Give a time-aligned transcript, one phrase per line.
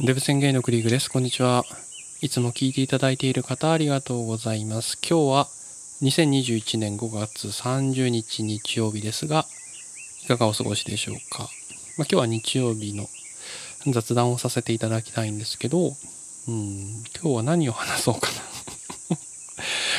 [0.00, 1.10] デブ宣言のクリーグです。
[1.10, 1.64] こんにちは。
[2.20, 4.96] いつも聞いていただいている方ありがとうございます。
[5.02, 5.48] 今日は
[6.02, 9.44] 2021年5月30日日曜日ですが、
[10.22, 11.48] いかがお過ごしでしょうか？
[11.96, 13.08] まあ、今日は日曜日の
[13.92, 15.88] 雑談をさせていただきたいんですけど、
[16.46, 18.32] うん、今日は何を話そうかな。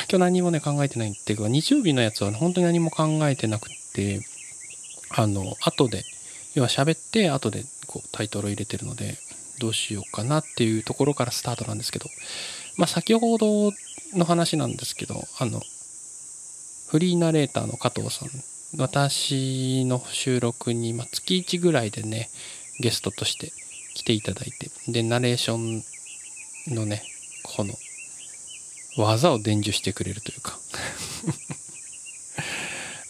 [0.08, 4.22] 今日何もね考えてないっていうか、日曜日のやつはね本当に何も考えてなくて、
[5.10, 6.06] あの、後で、
[6.54, 9.18] 要は喋って後でこうタイトルを入れてるので、
[9.60, 12.06] どうしようかなっていうところからスタートなんですけど、
[12.76, 13.70] まあ先ほど
[14.14, 15.62] の話なんですけど、あの、
[16.88, 18.28] フリーナレーターの加藤さん、
[18.76, 22.30] 私の収録に、ま、月1ぐらいでね、
[22.80, 23.52] ゲストとして
[23.94, 25.84] 来ていただいて、で、ナレーション
[26.74, 27.04] のね、
[27.42, 27.74] この
[28.96, 30.58] 技を伝授してくれるというか。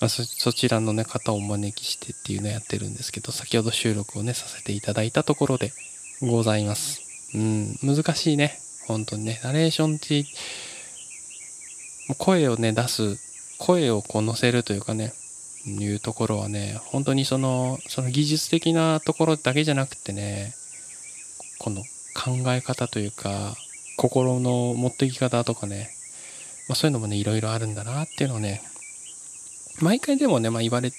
[0.00, 5.72] まあそ、そちらのね、方をお招きしてっていうのをやってるんですけど、先ほど収録をね、させていただいたところで
[6.22, 7.00] ございます。
[7.34, 8.58] うん、難しいね。
[8.86, 9.40] 本当にね。
[9.42, 10.26] ナレーションって、
[12.18, 13.18] 声をね、出す、
[13.58, 15.14] 声をこう乗せるというかね、
[15.66, 20.54] いうところはね、本当にその、その技術的なところだけじゃなくてね、
[21.58, 21.82] この
[22.14, 23.56] 考え方というか、
[23.96, 25.90] 心の持っていき方とかね、
[26.68, 28.62] まあ、そういうのもね、いろいろあるんだなっていうのをね、
[29.80, 30.96] 毎回でもね、まあ、言われ、そ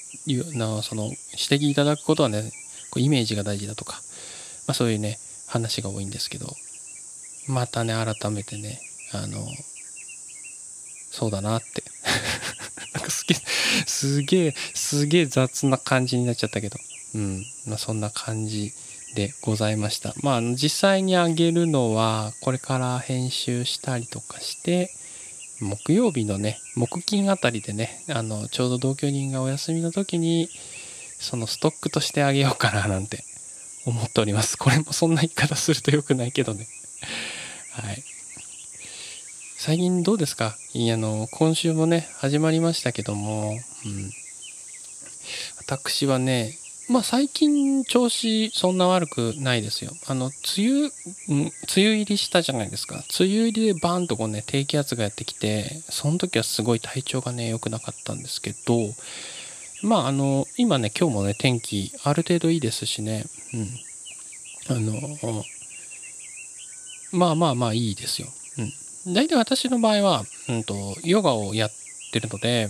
[0.95, 2.52] の、指摘いただくことはね、
[2.89, 4.02] こうイメージが大事だとか、
[4.67, 6.48] まあ、そういうね、話が多いんですけど、
[7.48, 8.81] またね、改めてね、
[9.12, 9.45] あの、
[11.12, 11.84] そうだなって。
[12.94, 13.38] なんかすげえ、
[13.86, 16.78] すげえ、すげえ雑な感じになっちゃったけど、
[17.16, 18.73] うん、まあ、そんな感じ
[19.16, 20.14] でございました。
[20.22, 24.94] まあ、実際にあげるのは、これから編集したりとかして、
[25.59, 30.50] 木曜日のね、木金あたりでね、あの、ちょうど同居人がお休みの時に、
[31.20, 33.25] そのストックとしてあげようかななんて
[33.86, 34.58] 思っております。
[34.58, 36.68] これもそんな言い方すると良くないけどね。
[37.72, 38.04] はい。
[39.58, 40.58] 最近どうですか？
[40.74, 44.12] いや、あの、今週もね、始まりましたけども、うん。
[45.59, 46.58] 私はね、
[46.90, 49.91] まあ最近調子そんな悪くないですよ。
[50.08, 50.25] あの、
[50.58, 50.91] 梅雨、うん、
[51.30, 52.96] 梅雨入りしたじゃないですか。
[53.18, 58.94] 梅雨入りでバーンとこうね、低気圧がやってきて、その時はすごい体調がね、良くなかったんですけど、
[59.84, 64.78] まああの、今ね、今日もね、天気ある程度いいですしね、うん。
[64.78, 64.94] あの、
[67.12, 68.28] まあまあまあいいですよ。
[69.06, 69.14] うん。
[69.14, 71.72] 大体私の場合は、うんと、ヨガをやっ
[72.12, 72.70] てるので、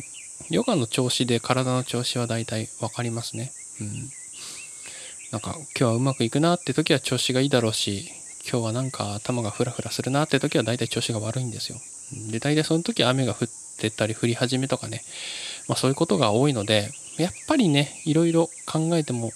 [0.50, 3.52] ヨガの調子で体の調子は大体わかりますね。
[3.80, 4.10] うん。
[5.32, 8.12] なんか、今日はうまくいくなって時は調子がいいだろうし、
[8.50, 11.78] 今日はなんか頭がフラフラするなって時は大体調子が悪いんですよ。
[12.32, 15.04] で、大体その時雨が降ってたり降り始めとかね、
[15.72, 19.32] まあそういうことが多いので、やっぱりね、いろいろ考えても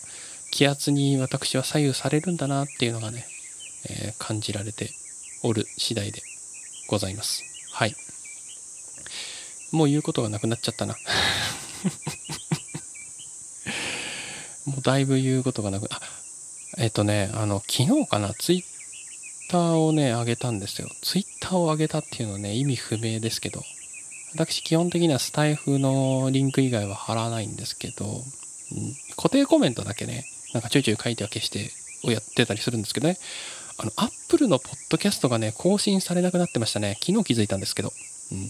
[0.52, 3.26] 気圧に私は左右されるんだなっていうのがね、
[3.90, 4.90] えー感じられて
[5.44, 6.22] おる次第で
[6.90, 7.42] ございます。
[7.72, 7.96] はい。
[9.72, 10.98] もう言うことがなくなっちゃったな。
[14.66, 16.02] もうだいぶ言うことがなく、あ、
[16.78, 18.64] えっ、とね、あの、昨日かな、ツイッ
[19.50, 20.90] ターをね、上げたんですよ。
[21.02, 23.64] ツイッターを上げたっていうのはね、意味不明ですけど、
[24.36, 31.72] 私基本的にはスタイフのリンク以外は貼らないんですけど、うん固定コメントだけね、なんかちょいちょい書いては消して
[32.04, 33.18] をやってたりするんですけどね、
[33.78, 36.98] あの、アップルのポッドキャストがね、更新されなくなってましたね。
[37.00, 37.94] 昨日気づいたんですけど。
[38.32, 38.50] うん。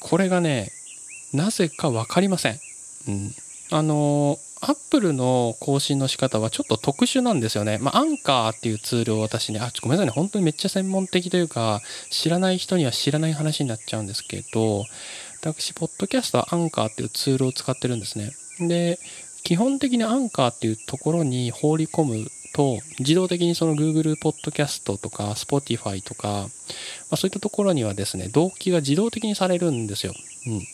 [0.00, 0.70] これがね、
[1.32, 2.60] なぜかわかりません。
[3.08, 3.34] うん。
[3.70, 7.78] あのアップルの更新の仕方はちょっと特殊なんですよね。
[7.78, 14.84] まあ、アンカーっていうツールを私ね、あ、ごめんなさいね、本当にめっちゃ専門的というか、知らない人には知らない話になっちゃうんですけど、
[15.40, 18.32] 私、ポッドキャストはアンカーっていうツールを使ってるんですね。
[18.60, 18.98] で、
[19.42, 26.48] 基本的にアンカーっていうところに放り込むと、自動的にその Google ポッドキャストとか Spotify とか、ま
[27.12, 30.12] あ、そういったところにはですね、同期が自動的にされるんですよ。
[30.46, 30.66] うん。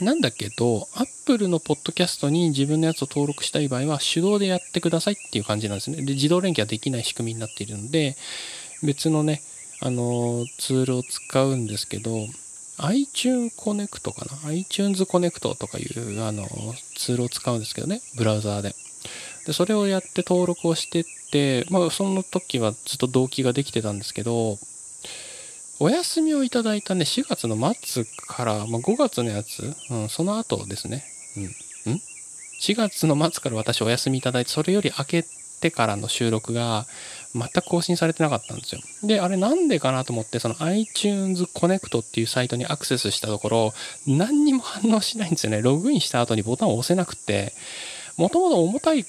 [0.00, 5.98] なんだけど、Apple のポッドキャストに自分のやつを登録したい場合は手動でやってくださいっていう感じなんですね。
[6.02, 8.16] で、自動連携はできない仕組みになっているので、
[8.82, 9.42] 別のね、
[9.80, 12.26] あの、ツールを使うんですけど、
[12.78, 16.46] iTunes Connect かな ?iTunes Connect とかいう、あの、
[16.94, 18.74] ツールを使うんですけどね、ブラウザーで。
[19.46, 24.58] で、それをやって登録をしてって、まあ、その時はずっと同期ができてたんですけど、
[25.78, 31.04] お休みをいただいたね、4月の末から、まあ、5月のやつ、うん、その後ですね。
[31.36, 31.44] うん。
[31.94, 32.00] ん
[32.60, 35.24] ?4 月の末から私お休みいただいて、それより明け
[35.60, 36.86] てからの収録が
[37.34, 38.80] 全く更新されてなかったんですよ。
[39.02, 43.74] で、あれなんでかなと思って、その iTunes Connect っていうサイトにアクセスしたところ、
[44.06, 45.60] 何にも反応しないんですよね。
[45.60, 47.52] ログインした後にボタンを押せなくて、
[48.16, 49.04] もともと重たい、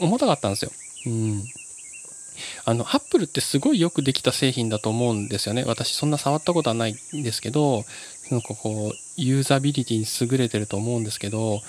[0.00, 0.72] 重たかったんですよ。
[1.06, 1.44] うん。
[2.64, 5.64] あの、アップルってすごいよくできた製品だと思うんですよね。
[5.64, 7.84] 私そんな触ったことはないんですけど、
[8.30, 11.60] なんかこう、ユーザビリティに優れてると思うんですけど、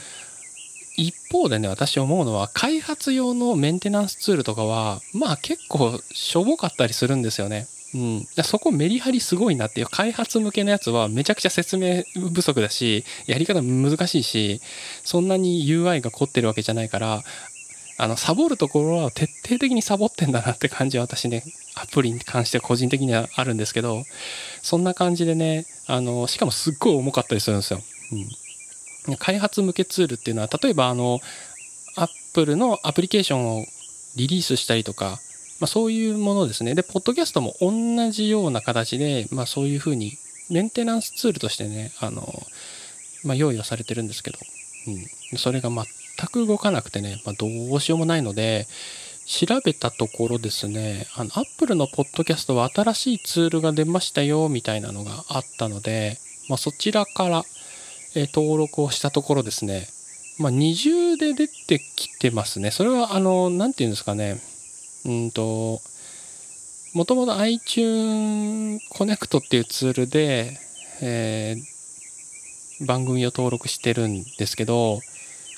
[0.97, 7.67] 一方でね、私思うのは、開発用のメンテナンスツールとかは、まあ結構しょぼかったりするんですよね。
[7.95, 12.03] うん、そこメリハリすごいなっていう開発向けのやつはめちゃくちゃ説明
[12.33, 14.61] 不足だしやり方難しいし
[15.05, 17.23] そんなに UI が凝ってるわけじゃないから
[17.97, 21.43] あのサボるところは徹底的にサボってんだなって感じは私ね
[21.75, 24.03] アプリに関して個人的にはあるんですけど
[24.61, 27.81] そんな感じでねあのしかもすっごい重かったりするんですよ。
[29.07, 31.19] うん、開発向けツールっていうのは例えばあの
[31.95, 33.65] アップルのアプリケーションを
[34.15, 35.19] リリースしたりとか
[35.59, 36.75] まあ、そういうものですね。
[36.75, 37.71] で、ポッドキャストも同
[38.11, 40.17] じような形で、まあ、そういうふうに
[40.49, 42.43] メンテナンスツールとしてね、あの、
[43.23, 44.37] まあ、用意はされてるんですけど、
[45.31, 45.85] うん、それが全
[46.17, 48.67] 全く動かなくてね、まあ、どうしようもないので、
[49.25, 57.43] 調べたところですね、あの、Apple のポッドキャストは新しいツールが出ましたよ、みたいなのがあったので、まあ、そちらから、
[58.13, 59.89] え登録をしたところですね、
[60.37, 62.71] まあ、二重で出てきてますね。
[62.71, 64.41] それは、あの、なんて言うんですかね、
[65.05, 65.81] うんと、
[66.93, 70.59] もともと iTune Connect っていうツールで、
[71.01, 75.01] えー、番組を登録してるんですけど、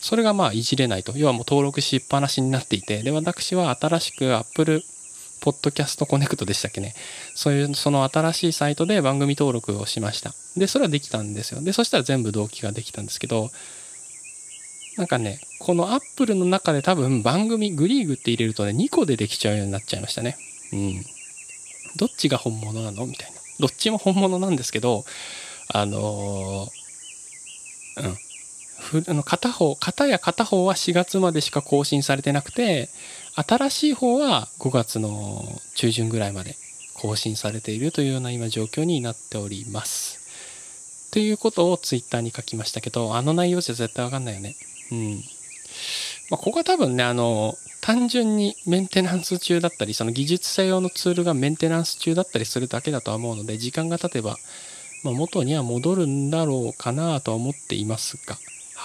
[0.02, 1.14] それがまあいじれないと。
[1.16, 4.84] 要はもう登録しっぱなしになっていて、で、私は新しく Apple
[5.42, 6.94] Podcast Connect でしたっけね。
[7.36, 10.34] そういう、その新しいサイトで番組登録をしました。
[10.56, 11.62] で、それはできたんですよ。
[11.62, 13.52] で、そしたら全部同期ができたんですけど、
[14.98, 20.38] なんかね、このアップルの中で多分番組グリーグって入れるとね、2個でできちゃうようになっちゃいましたね。
[20.74, 21.06] うん。
[21.98, 23.06] どっちが本物なの？
[23.06, 23.38] みたいな。
[23.60, 25.06] どっちも本物なんですけど、
[25.70, 28.18] あのー、うん。
[28.88, 32.90] ふあの片方、片や片方は4月までしか更新されてなくて、
[33.36, 36.56] 新しい方は5月の中旬ぐらいまで
[36.94, 40.20] 更新されているというような今状況になっております。
[41.12, 44.56] ということをツイッターに書きましたけど、あの内容じゃ絶対わかんないよね。
[44.92, 45.24] うん。
[46.30, 54.38] まあ、ここは多分ね、あの、単純にメンテナンス中だったり、その技術者用のツールがメンテナンス中だったりするだけだとは思うので、時間が経てば、
[55.04, 58.38] ま、元には戻るんだろうかなとは思っていますが、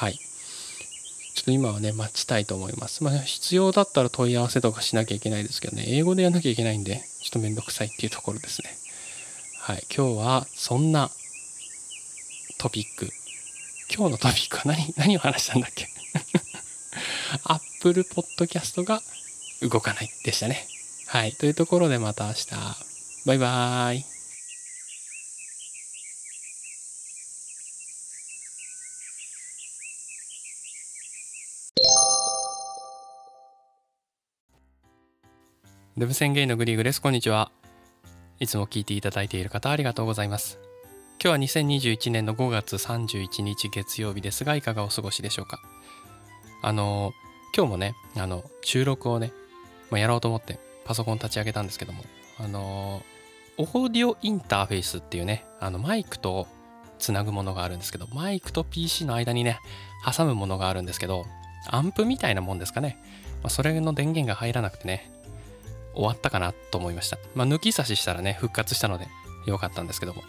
[0.03, 0.15] はい。
[0.15, 3.05] ちょっと今はね、待ちたいと思います。
[3.05, 8.77] まあ、必要だったら問い合わせとかしなきゃいけないですけどね、英語でやんなきゃいけないんで、ちょっとめんどくさいっていうところですね。
[9.61, 9.85] はい。
[9.97, 11.13] 今日はそんな
[12.59, 13.11] トピック
[13.95, 15.87] 今日のトピックは何、 何を話したんだっけ？
[17.45, 19.01] Apple Podcast が
[19.61, 20.67] 動かないでしたね。
[21.07, 21.33] はい。
[21.33, 22.47] というところでまた明日。
[23.25, 24.12] バイバーイ。
[35.95, 37.03] デブ宣言のグリーグです。
[37.03, 37.53] こんにちは。
[38.41, 40.59] いつも聞いていただいている方ありがとうございます。
[41.23, 45.61] 今日は2021年の5月31日月曜日ですがいかがお過ごしでしょうか？
[46.63, 47.13] あの
[47.55, 49.35] 今日もねあの収録をね、
[49.91, 52.03] まあ、やろうと思ってパソコン立ち上げたんですけども
[52.41, 53.03] あの
[53.59, 56.47] オーディオインターフェースっていうねあのマイクと
[56.99, 59.59] つなぐものがあるんですけどマイクと PC の間にね
[60.11, 61.27] 挟むものがあるんですけど
[61.69, 62.97] アンプみたいなもんですかね、
[63.43, 65.13] まあ、それの電源が入らなくてね
[65.95, 69.09] 終わったかなと思いました、まあ、抜き差ししたらね復活したので
[69.47, 70.23] よかったんですけども。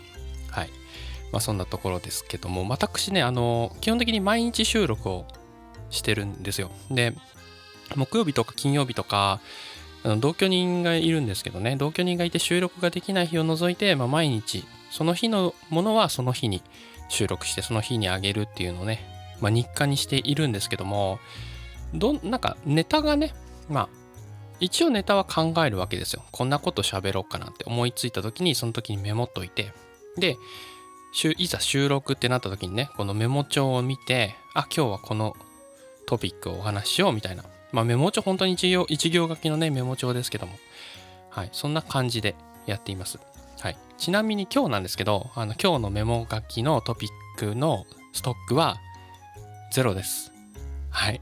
[0.50, 0.70] はい。
[1.32, 5.26] まあ、そんなところですけども、私ね、あの、基本的に毎日収録を
[5.90, 6.72] してるんですよ。
[6.92, 7.14] で、
[7.96, 9.40] 木曜日とか金曜日とか、
[10.20, 16.62] 同居人がいるんですけどね、同居人がいて収録ができない日を除いて、まあ、毎日、その日のものはその日に
[17.10, 19.04] 収録して、その日にあげるっていうのをね、
[19.40, 21.20] まあ、日課にしているんですけども、
[21.96, 23.34] どなんかネタがね、
[23.70, 23.90] まあ、
[24.64, 26.24] 一応ネタは考えるわけですよ。
[26.32, 29.74] こんなこと喋ろうかなって思いついた時に、その時にメモっといて、
[30.18, 30.38] で、
[31.38, 35.36] いざ収録ってなった時にね、このメモ帳を見て、あ、今日はこの
[36.06, 37.44] トピックをお話ししようみたいな。
[37.72, 40.54] まあメモ帳、本当に一行一行書きのね、メモ帳ですけども。
[41.30, 43.20] はい、そんな感じでやっています。
[43.60, 43.78] はい。
[43.98, 48.78] ちなみに今日なんですけど、あの、今日のメモ書きのトピックのストックは
[49.74, 50.32] ゼロです。
[50.90, 51.20] はい。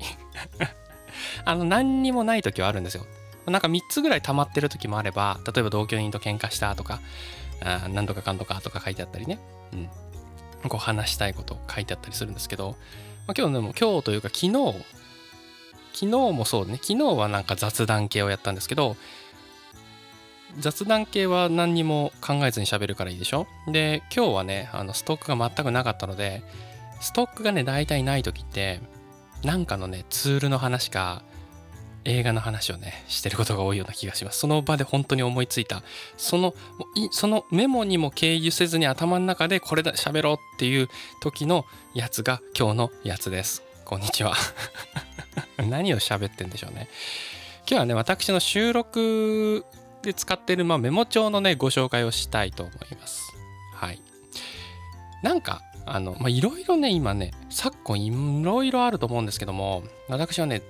[1.46, 3.06] あの、何にもない時はあるんですよ。
[3.48, 7.00] なんか3つぐらい溜まってる時もあれば、例えば同居人と喧嘩したとか、
[7.64, 9.40] あ何とかかんとかとか書いてあったりね、
[10.64, 12.76] うん、こう話したいこと書いてあったりするんですけど、
[13.28, 14.54] まあ、今日でも今日というか昨日
[15.94, 16.80] 昨日もそうね。
[16.82, 18.96] 昨日はなんか雑談系をやったんですけど
[20.60, 23.48] 雑談系は何にも考えずに喋るからいいでしょ？
[23.68, 26.44] で今日はねあのストックが全くなかったので
[27.00, 28.80] ストックがね大体ない時って
[29.44, 31.22] なんかのねツールの話か
[32.04, 34.40] 映画の話をねしてることが多いような気がします。
[34.40, 35.84] その場で本当に思いついた。
[36.18, 36.56] その
[37.12, 40.90] そのメモにも経由せずに頭の中でこれだ喋ろうっていう
[41.22, 43.64] 時のやつが今日のやつです。
[43.86, 44.34] こんにちは。
[45.70, 46.88] 何を喋ってんでしょうね。
[47.68, 49.66] 今日はね私の収録
[50.02, 53.32] で使ってる、まあ、メモ帳のねご紹介をしたいと思います。
[53.76, 54.02] はい。
[55.22, 60.62] なんかあのまいろいろね今ね昨今いろいろあると思うんですけども私はね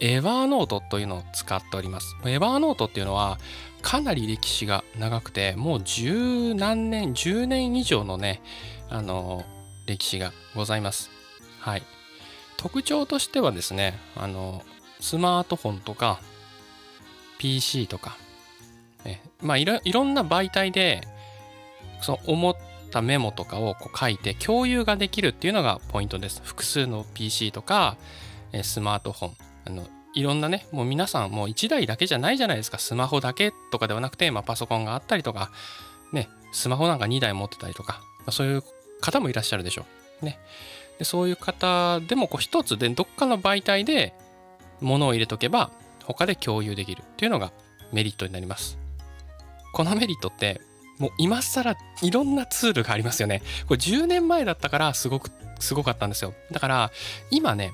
[0.00, 2.16] エヴァーノートというのを使っております。
[2.24, 3.38] エヴァーノートっていうのは
[3.82, 8.40] かなり歴史が長くて、もう十何年、10年以上のね、
[8.88, 9.44] あの、
[9.86, 11.10] 歴史がございます。
[11.60, 11.82] はい。
[12.56, 14.62] 特徴としてはですね、あの、
[15.00, 16.20] スマートフォンとか、
[17.38, 18.16] PC とか、
[19.04, 21.00] えまあいろいろんな媒体で、
[22.00, 22.56] その思っ
[22.90, 26.42] たメモとかをこう書いて共有ができるっていうのがポイントです。
[26.44, 27.96] 複数の PC とか、
[28.62, 29.36] スマートフォン、
[29.68, 32.78] あのいろんなねもう皆さんもう1台だけじゃないじゃないですか。
[32.78, 35.50] スマホだけとかではなくて、まあ、パソコンがあったりとか
[36.12, 38.62] ねスマホなんか2台持ってたりとか、まあ、そういう
[39.00, 39.84] 方もいらっしゃるでしょ
[40.22, 40.24] う。
[40.24, 40.38] ね。
[40.98, 44.14] でそういう方でもこう一つでどっかの媒体で
[44.80, 45.70] 物を入れとけば
[46.04, 47.52] 他で共有できるっていうのが
[47.92, 48.78] メリットになります。
[49.74, 50.60] このメリットって
[50.98, 53.42] もう今更いろんなツールがありますよね。
[53.66, 56.32] これ10年前だったからすごくすごかったんですよ。
[56.50, 56.90] だから
[57.30, 57.72] 今ね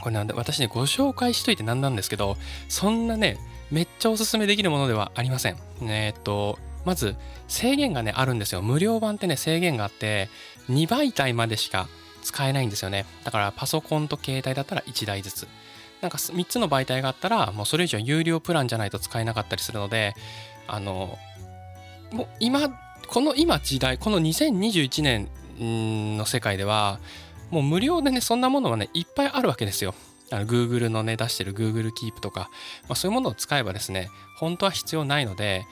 [0.00, 2.36] これなんで私ね、ご紹介しといてなんなんですけど、
[2.68, 3.38] そんなね、
[3.70, 5.56] めっちゃおすすめできるものではありません。
[5.82, 7.16] えー、っと、まず
[7.48, 8.62] 制限がね、あるんですよ。
[8.62, 10.28] 無料版ってね、制限があって、
[10.68, 11.88] 2媒体までしか
[12.22, 13.06] 使えないんですよね。
[13.24, 15.48] だからパソコンと携帯だったら1台ずつ。
[16.00, 20.14] なんか3つの媒体があったら、もうそれ以上有料プランじゃないと使えなかったりするので、
[20.66, 21.18] あの、
[22.12, 22.68] もう今、
[23.06, 25.28] この今時代、この2021年
[26.18, 26.98] の世界では、
[27.54, 29.94] もう無料でね、そんなものはね、いっぱいあるわけですよ。
[30.32, 32.50] あの Google のね、出してる Google Keep とか、
[32.88, 35.64] まあ、そういうものを使えばですね、本当は必要ないので、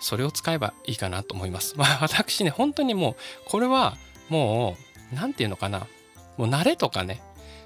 [0.00, 1.74] それを使えばいいかなと思います。
[1.78, 3.16] まあ私ね、本当にもう、
[3.46, 3.96] これは
[4.28, 4.76] も
[5.12, 5.88] う、何て言うのかな、
[6.36, 7.20] もう慣れとかね、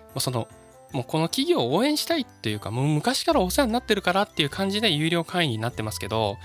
[0.09, 0.49] もうその、
[0.93, 6.39] もうこの企業を応援したいっていうか、もう昔からお世話になってるからっていう感じで有料会員になってますけど、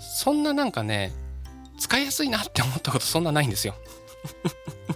[0.00, 1.12] そんななんかね、
[1.78, 3.74] 使いやすいなって思ったことそんなないんですよ。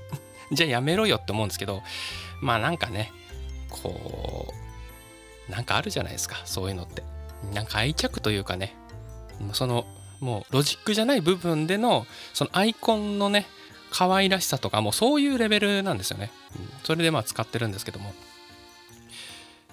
[0.52, 1.83] じゃあやめろよって思うんですけど、
[2.40, 3.12] まあなんかね、
[3.69, 4.52] こ
[5.49, 7.02] う、なんかあるじゃないですか、そういうのって。
[7.54, 8.75] なんか愛着というかね、
[9.52, 9.87] その、
[10.21, 13.47] もうロジックじゃない部分での、そのアイコンのね、
[13.90, 16.30] 可愛らしさとかもうそういうレベルなんですよね。
[16.57, 18.12] うん、それでまあ使ってるんですけども。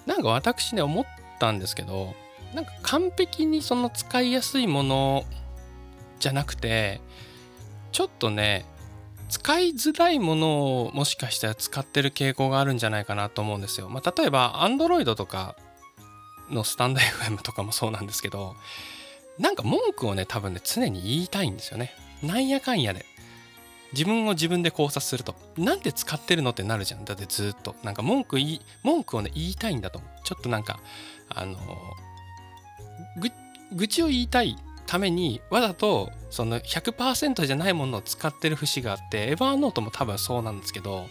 [0.06, 1.06] なんか私ね、思っ
[1.38, 2.14] たんですけど、
[2.54, 5.24] なんか完璧にその使いやすいもの
[6.18, 7.00] じゃなくて、
[7.92, 8.64] ちょっとね、
[9.28, 13.88] 使いづらいものをもしかしたら使ってる傾向があるんじゃないかなと思うんですよ。
[13.88, 15.56] まあ、例えば Android とか
[16.50, 18.54] のスタンド FM とかもそうなんですけど
[19.38, 21.92] なんか文句をね多分ね常に言いたいんですよね。
[22.22, 23.04] なんやかんやで。
[23.92, 30.78] 自分を自分で考察するとなんで使ってるのってなるじゃんだってずっとなんか文句言い文句をね言いたいんだとちょっとなんか
[31.30, 31.56] あの
[33.72, 34.56] 愚痴を言いたい
[34.88, 41.06] ためにわざとその100%じゃないものを使ってる節があってエヴァーノートも多分そうなんですけど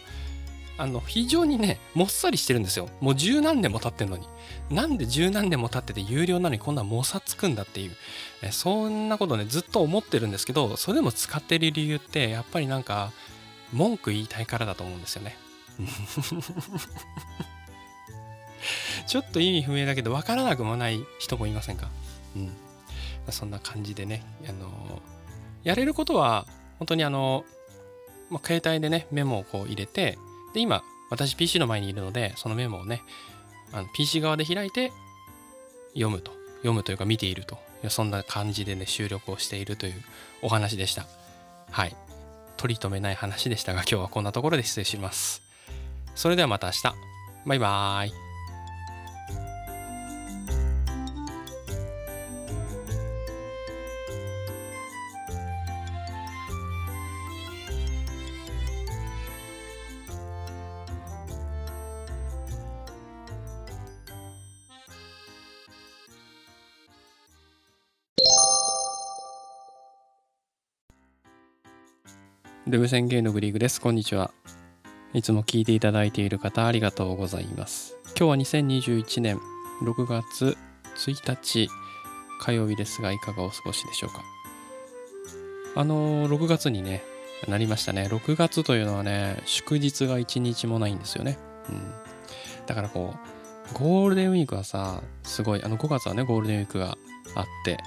[0.76, 2.88] あの非常にねもっさりしてるんですよ。
[3.00, 4.28] もう十何年も経ってんのに。
[4.70, 7.96] なんで十何年も経ってて有料なのにこんなもさつくんだっていう。
[8.42, 13.12] えそんなことねずっと思ってるんですけどそれでも使ってる理由ってやっぱりなんか
[13.72, 15.36] 文句言いたいからだと思うんですよね。
[19.06, 21.88] ちょっと意味不明だけど分からなくもない人もいませんか？
[22.36, 22.67] うん。
[23.32, 25.02] そんな感じでね、あの
[25.64, 26.46] やれることは、
[26.78, 27.44] 本当にあの、
[28.30, 30.18] まあ、携帯でね、メモをこう入れて、
[30.54, 33.02] で、今、私 PC の前にいるので、そのメモをね、
[33.72, 34.92] あの PC 側で開いて
[35.94, 36.32] 読むと。
[36.58, 37.58] 読むというか見ていると。
[37.88, 39.94] そんな感じでね、収録をしているという
[40.42, 41.06] お話でした。
[41.70, 41.94] はい。
[42.56, 45.42] 取り留めない話でしたが、今日はこんなところで失礼します。
[46.14, 46.82] それではまた明日。
[47.46, 48.27] バイバーイ。
[72.70, 73.80] ルブ宣言のグリーグです。
[73.80, 74.30] こんにちは。
[75.14, 77.96] いつも聞いていただいている方ありがとうございます。
[78.08, 79.40] 今日は2021年
[79.82, 80.54] 6月
[80.96, 81.70] 1日
[82.38, 84.22] 火曜日ですが、いかがお過ごしでしょうか？
[85.76, 87.02] あのー、6月にね、
[87.48, 88.06] なりましたね。
[88.10, 91.38] 6月というのはね、祝日が1日もないんですよね。
[91.70, 91.80] うん。
[92.66, 93.14] だからこ
[93.74, 96.98] う、ゴールデンウィークはさ、すごい、あの5月はね、ゴールデンウィークが
[97.34, 97.78] あって、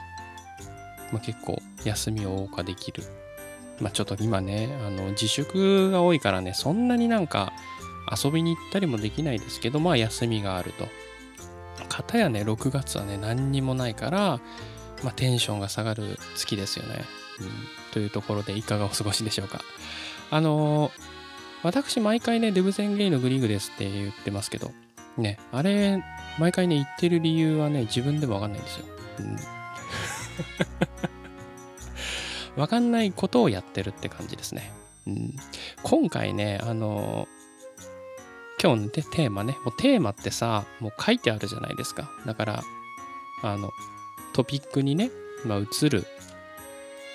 [1.11, 3.03] まあ、結構休みを謳歌できる。
[3.81, 7.51] まあ、ちょっと今ね、あの自粛が多いからね、そんなになんか
[8.11, 10.87] 遊びに行ったりもできないですけど、まあ休みがあると。
[11.89, 14.39] かたやね、6月はね、何にもないから、
[15.03, 17.03] まあ、テンションが下がる月ですよね。
[17.39, 17.47] うん、
[17.91, 19.61] というところでいかがお過ごしでしょうか。
[20.29, 20.91] あのー、
[21.63, 24.71] 私毎回ね、デブ宣言のグリーグですって言ってますけど、
[25.17, 26.03] ね、あれ、
[26.39, 28.85] 毎回ね、言ってる理由はね、自分でもわかんないんですよ。
[29.19, 29.37] うん。
[32.55, 34.71] わかんないことをやってるって感じですね。
[35.07, 35.35] うん、
[35.83, 37.27] 今回ね、あの、
[38.61, 42.11] 今日のテーマね、もうテーマってさ、もう書いてあるじゃないですか。
[42.25, 42.63] だから、
[43.41, 43.71] あの、
[44.33, 45.09] トピックにね、
[45.45, 46.05] まあ、移る、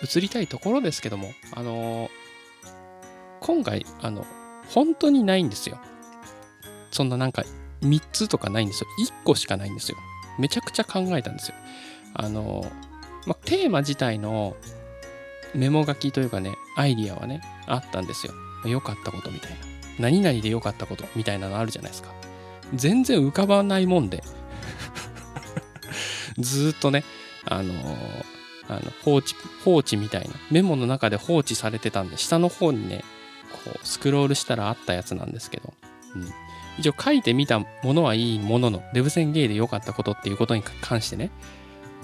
[0.02, 2.10] 移りたいところですけども、あの、
[3.40, 4.26] 今回、あの、
[4.68, 5.78] 本当にないんですよ。
[6.90, 7.44] そんななんか
[7.82, 8.88] 3つとかないんですよ。
[9.00, 9.98] 1個しかないんですよ。
[10.38, 11.54] めちゃくちゃ考えたんですよ。
[12.14, 12.64] あの、
[13.26, 14.56] ま、テーマ自体の
[15.56, 18.32] メモ書きというかね、アイディアはね、あったんですよ。
[18.64, 19.56] 良かったことみたいな。
[19.98, 22.10] 何々で良かったことみたいなのあるじゃないですか。
[22.74, 24.24] 全然浮かばないもんで
[26.38, 27.04] ずっとね、
[27.44, 27.72] あの
[28.68, 29.34] あの放置、
[29.64, 33.04] 放置みたいな、メモの中で放置されてたんで、下の方にね、
[33.64, 35.72] こう、スクロールしたらあったやつなんですけど、
[36.14, 36.28] うん。
[36.78, 41.30] 一応書いてみたものはいいものの、デブ宣言で良かったことっていうことに関してね、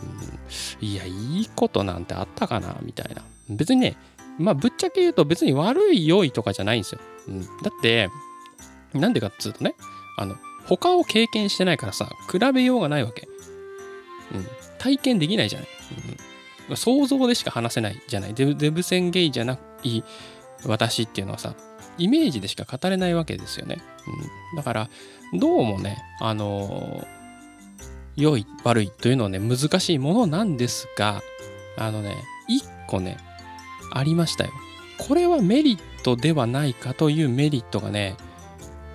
[0.01, 3.23] うん、いや、いいことなんてあったかなみたいな。
[3.49, 3.97] 別にね、
[4.39, 7.01] まあ、ぶっちゃけ言うと別に悪い良いとかじゃないんですよ。
[7.29, 8.09] うん、だって、
[8.95, 9.75] なんでかっつうとね、
[10.17, 13.29] あの、他を経験してないからさ、比べようがないわけ。
[14.35, 14.47] うん、
[14.79, 15.69] 体験できないじゃない。
[16.69, 18.35] うん、想像でしか話せないじゃない。
[18.35, 20.05] デブデブ宣言じゃない
[20.65, 21.55] 私っていうのはさ、
[21.99, 23.83] イメージでしか語れないわけですよね。
[24.53, 24.91] うん、だから、
[25.35, 27.22] どうもね、あのー、
[28.17, 31.23] 良い、悪いというのはね、難しいものなんですが、
[31.77, 32.17] あのね、
[32.49, 33.17] 一個ね、
[33.93, 34.51] ありましたよ。
[34.99, 38.17] これはメリットではないかというメリットがね、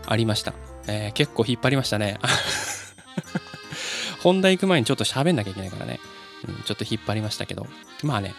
[0.05, 0.53] ありました。
[0.87, 2.19] えー、結構引っ張りましたね。
[4.21, 5.99] 本題行く前にちょっと喋んなきゃいけないからね、
[6.47, 7.67] うん、ちょっと引っ張りましたけど、
[8.03, 8.33] まあね、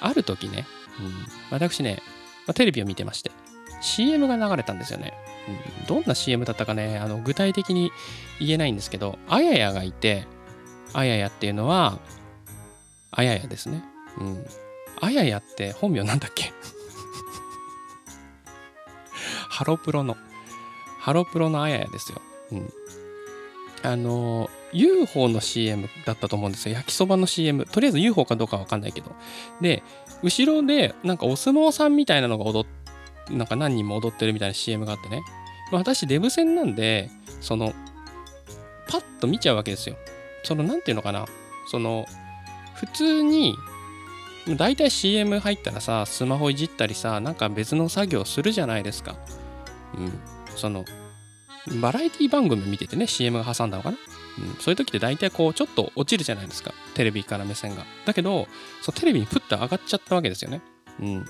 [0.00, 0.66] ある時ね、
[0.98, 1.14] うん、
[1.50, 2.02] 私ね、
[2.46, 3.30] まあ、テレビを見てまして、
[3.80, 5.14] CM が流れたんですよね。
[5.86, 7.90] どんな CM だったかね、あの具体的に
[8.38, 10.26] 言えないんですけど、あややがいて、
[10.92, 11.98] あややっていうのは、
[13.10, 13.82] あややですね。
[14.18, 14.46] うん。
[15.00, 16.52] あややって本名なんだっけ？
[19.48, 20.16] ハロプロの、
[20.98, 22.20] ハロプロのあややですよ。
[22.52, 22.72] うん。
[23.82, 26.74] あの、UFO の CM だったと思うんですよ。
[26.74, 27.66] 焼きそばの CM。
[27.66, 29.14] とりあえず UFO かどうかわかんないけど。
[29.60, 29.82] で、
[30.22, 32.70] 後ろでなんかお相撲さんみたいなのが踊っ
[33.30, 35.22] なんか何人も踊ってるみたいな CM があってね。
[35.70, 37.74] 私、デブ戦なんで、その、
[38.88, 39.96] パッと見ちゃうわけですよ。
[40.42, 41.26] その、なんていうのかな。
[41.70, 42.06] その、
[42.74, 43.54] 普通に、
[44.56, 49.16] 大体 CM 入ったらさ、スマホいじったりさ、なんか別の作業するじゃないですか。
[49.96, 50.18] うん。
[50.56, 50.84] その、
[51.80, 53.98] バラエティ番組見ててね、CM が挟んだのかな。
[54.38, 56.72] うん、そういう時って大体こう、ちょっと落ちるじゃないですか。
[56.94, 57.84] テレビから目線が。
[58.06, 58.48] だけど、
[58.82, 60.62] そのテレビにプッと上がっちゃったわけですよね。
[61.00, 61.24] うん。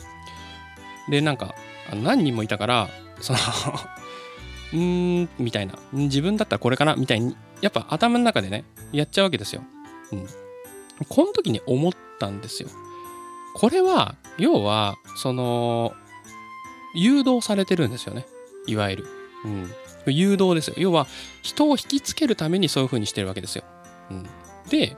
[1.10, 1.54] で、なんか、
[1.92, 2.88] 何人もいたから、
[3.20, 3.38] その
[4.72, 5.74] うーん、みたいな。
[5.92, 9.62] 自分だったらこれかなみたいに、やっぱ頭の中でね、やっちゃうわけですよ。
[10.12, 10.26] うん。
[11.08, 12.68] この時に思ったんですよ。
[13.54, 15.92] これは、要は、その、
[16.94, 18.26] 誘導されてるんですよね。
[18.66, 19.06] いわゆる。
[19.44, 19.72] うん。
[20.06, 20.74] 誘導ですよ。
[20.78, 21.06] 要は、
[21.42, 23.64] 人を引きつけるためにそういう風にしてるわけですよ。
[24.10, 24.26] うん。
[24.68, 24.96] で、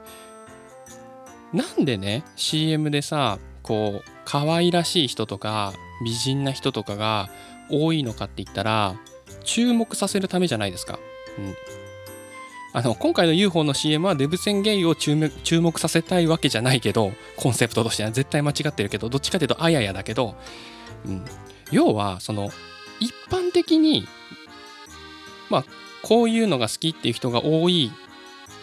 [1.52, 5.72] なんでね、CM でさ、こう、可愛らしい人とか、
[6.04, 7.28] 美人な人とかが
[7.70, 8.96] 多いのかって言ったら、
[9.42, 10.98] 注目させるためじゃないですか。
[11.38, 11.54] うん。
[12.74, 15.14] あの、今回の UFO の CM はデブ宣言を注
[15.60, 20.34] 目させたいわけじゃないけど、コンセプトとしては絶対間違ってるけど、どっちかというとあややだけど、
[21.06, 21.24] うん。
[21.70, 22.50] 要は、その、
[22.98, 24.06] 一般的に、
[25.50, 25.64] まあ、
[26.02, 27.92] こういうのが好きっていう人が多い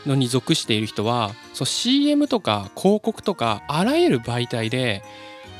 [0.06, 5.04] のに属している人は、そう CM とか広告とか、あらゆる媒体で、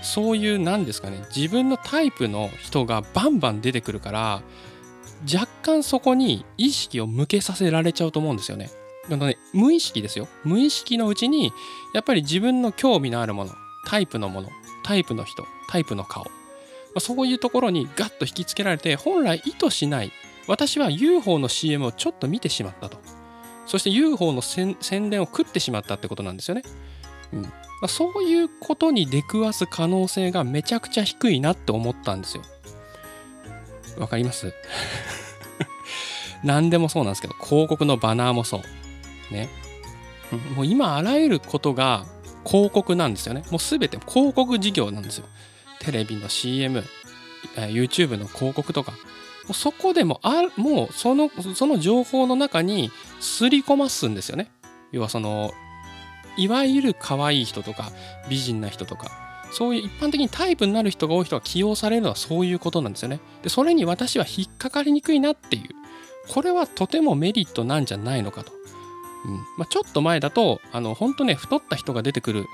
[0.02, 4.42] そういう何ですかね自分のタイプの人がバンバン出てくるから
[5.24, 8.70] 若干そこに意識を向けさせられちゃうと思うんですよね。
[9.10, 10.28] ね無意識ですよ。
[10.44, 11.52] 無意識のうちに
[11.94, 13.52] やっぱり自分の興味のあるもの
[13.86, 14.50] タイプのもの
[14.84, 16.26] タイプの人タイプの顔
[16.94, 20.12] まそういうところにガッと引きつけられて本来意図しない
[20.48, 22.98] 私は UFO の CM をちょっと見てしまったと
[23.66, 26.64] そして UFO の宣伝を食ってしまったってことなんですよね。
[27.32, 27.50] うん、ま
[27.84, 32.44] あ、そういうことに出くわす可能性がめちゃくちゃ低いなって思ったんですよ。
[33.98, 34.54] わかります？
[36.44, 39.34] 何でもそうなんですけど、広告のバナーもそう。
[39.34, 39.50] ね。
[40.56, 42.06] もう今あらゆることが
[42.46, 43.44] 広告なんですよね。
[43.52, 45.26] もう全て広告事業なんですよ。
[45.80, 46.84] テレビの CM、
[47.56, 48.92] YouTube の広告とか。
[48.92, 48.98] も
[49.52, 54.52] うそこでもあもうそのその情報の中にすり込ますんですよね。
[54.92, 55.52] 要はその
[56.38, 57.92] いわゆる可愛い人とか
[58.30, 59.10] 美人な人とか
[59.52, 63.20] そういう一般的にタイプになる人が多い人が起用されるのはそういうことなんですよね。
[63.44, 65.64] でそれに私は引っかかりにくいなっていう
[66.28, 68.52] これはとてもメリットなんじゃないのかと。
[69.26, 72.46] うんまあ、ちょっと前だとあの本当ね太った人が出てくる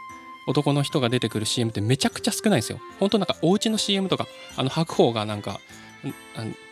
[0.48, 2.80] 男の人が出てくる CM ってめちゃくちゃ少ないんですよ。
[3.00, 4.28] 本当なんかお家の CM とか
[4.58, 5.60] あの白鵬がなんか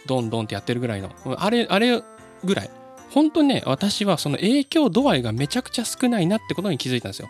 [0.06, 2.02] ドンドンってやってるぐらいのあれあれ
[2.44, 2.70] ぐらい
[3.12, 7.30] 本当にね私はその影響度合いがめちゃくちゃ少ないなってことに気づいたんですよ。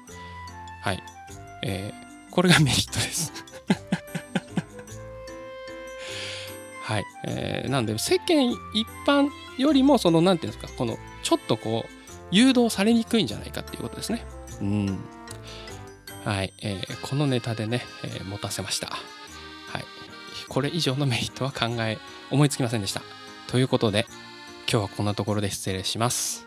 [0.82, 1.04] はい。
[1.66, 2.03] えー、
[2.34, 3.32] これがメリットです
[6.82, 7.06] はい。
[7.26, 11.90] えー、なんで世間一般よりもその何て言うんですかこのちょっとこう
[12.32, 14.26] 誘導されにくいんじゃないかっていうことですね。
[14.62, 15.00] うん。
[16.26, 16.54] はい。
[16.62, 18.88] えー、このネタでね、えー、持たせました。
[18.88, 18.98] は
[19.80, 19.86] い。
[20.50, 22.00] これ以上のメリットは考え、
[22.32, 23.02] 思いつきませんでした。
[23.48, 24.08] ということで、
[24.70, 26.46] 今日はこんなところで失礼します。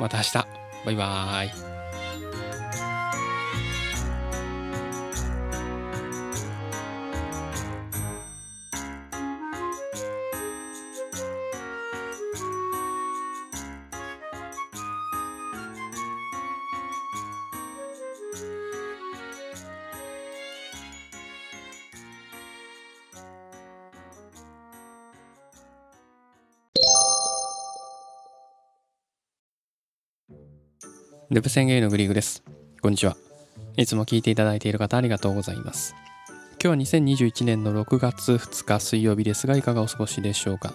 [0.00, 0.32] また明日。
[0.84, 1.77] バイバーイ。
[31.30, 32.42] デブ宣言のグリーグです。
[32.80, 33.14] こんにちは。
[33.76, 35.94] いつも聞いていただいている方ありがとうございます。
[36.52, 40.72] 今日は2021年の6月2日水曜日ですが、いかがお過ごしでしょうか？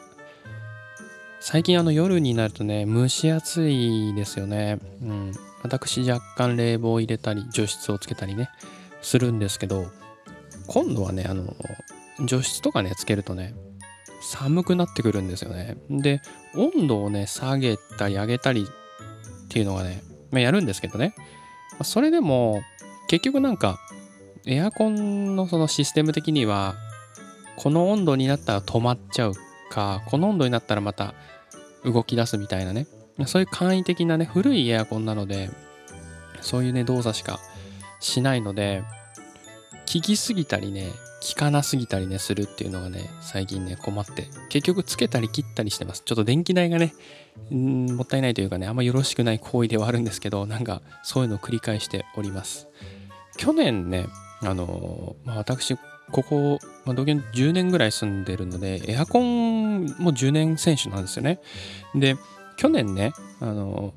[1.39, 4.77] 最近あの夜になるとね、蒸し暑いですよね。
[5.01, 5.31] うん。
[5.63, 8.51] 私若干冷房を入れたり、除湿をつけたりね、
[9.01, 9.87] するんですけど、
[10.67, 11.55] 今度はね、あの、
[12.27, 13.55] 除湿とかね、つけるとね、
[14.21, 15.77] 寒くなってくるんですよね。
[15.89, 16.21] で、
[16.55, 21.13] 温度をね、下げたり上げたりっていうのがね、まあ、やるんですけどね。
[21.79, 22.61] まそれでも、
[23.07, 23.79] 結局なんか、
[24.45, 26.75] エアコンのそのシステム的には、
[27.55, 29.33] この温度になったら止まっちゃう
[29.69, 31.13] か、この温度になったらまた
[31.85, 32.87] 動き出すみたいなね。
[33.27, 35.51] そういう簡易的なね、古いエアコンなので、
[36.41, 37.39] そういうね、動作しか
[37.99, 38.83] しないので、
[39.93, 40.89] 効きすぎたりね、
[41.23, 46.03] 効かなすぎたりね、するっていうのがね、最近ね、困って、結局つけたり切ったりしてます。
[46.03, 46.93] ちょっと電気代がね、
[47.49, 52.67] んもったいないというかね、あんまよろしくない行為ではあるんですけど、なんかそういうのを繰り返しております。
[53.37, 54.07] 去年ね、
[54.41, 55.77] あのまあ、私、
[56.11, 61.39] ここ、まあ、同居10年ぐらい住んでるので、エアコンも10年選手なんですよね。
[61.95, 62.17] で、
[62.57, 63.93] 去年ね、あの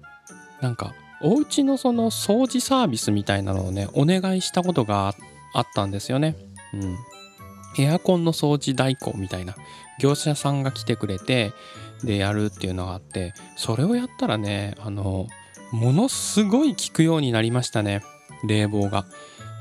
[0.60, 5.14] なんか、お家のその掃除サービスみたいなのをね、お願いしたことが
[5.52, 6.36] あったんですよね。
[6.72, 6.96] うん。
[7.78, 9.54] エアコンの掃除代行みたいな
[10.00, 11.52] 業者さんが来てくれて、
[12.04, 15.26] でやるっていうのがあってそれをやったらねあの
[15.72, 18.02] ものすごい効くようになりましたね
[18.46, 19.06] 冷房が。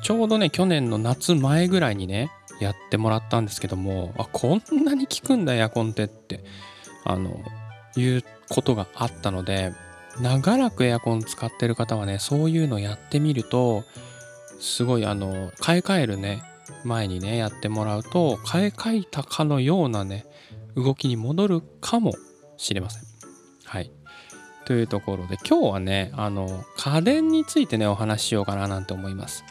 [0.04, 6.44] ちょうどね去年の夏前ぐらいにねやってもらったんですけどもあこんなに効くんだエアコンってって
[7.06, 7.44] あの
[7.96, 9.74] いうことがあったので
[10.22, 13.84] 長らくエアコン使ってる方はねそういうのやってみると
[14.60, 16.44] すごいあの買い替えるね
[16.88, 20.26] 前にねやってもらうと買い替えたかのようなね
[20.76, 22.14] 動きに戻るかも
[22.58, 23.04] しれません。
[23.66, 23.92] はい。
[24.66, 29.44] というところで今日はね、あの、家電についてね、お話ししようかななんて思います。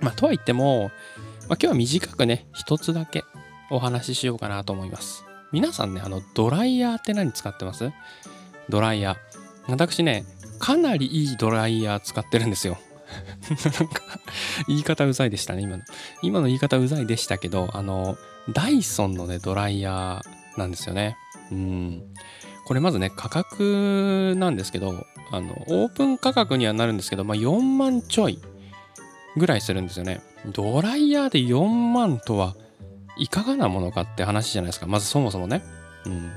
[0.00, 0.90] まあ、とは言っても、まあ、
[1.48, 3.22] 今日は短くね、一つだけ
[3.70, 5.26] お話ししようかなと思います。
[5.52, 7.92] 皆さんね、あの、ドライヤーって何使ってます？
[8.70, 9.70] ドライヤー。
[9.70, 10.24] 私ね、
[10.58, 12.78] かなりいいドライヤー使ってるんですよ。
[13.50, 14.02] なんか、
[14.68, 15.82] 言い方うざいでしたね、今の。
[16.22, 18.16] 今の言い方うざいでしたけど、あの、
[18.52, 21.16] ダイソンのね、ドライヤーなんですよね。
[21.50, 22.02] うん。
[22.64, 28.40] これまずね、価格なんですけど、あの、オープン価格にはなるんですけど、まあ、4万ちょい
[29.36, 30.20] ぐらいするんですよね。
[30.46, 32.56] ドライヤーで4万とは
[33.16, 34.86] いかがなものかって話じゃないですか。
[34.86, 35.62] まずそもそもね。
[36.06, 36.32] うん。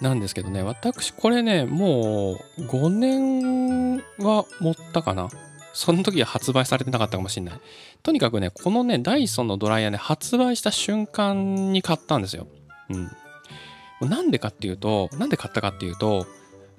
[0.00, 5.28] なんですけどね、私これね、もう5年は持ったかな。
[5.72, 7.60] その時は発売されてなかったかもしれない。
[8.02, 12.46] とにかくね、このね、ダイソンのドライヤーね、発売した瞬間に買ったんですよ。
[12.88, 14.08] うん。
[14.08, 16.26] なんでかっていうと、なんで買ったかっていうと、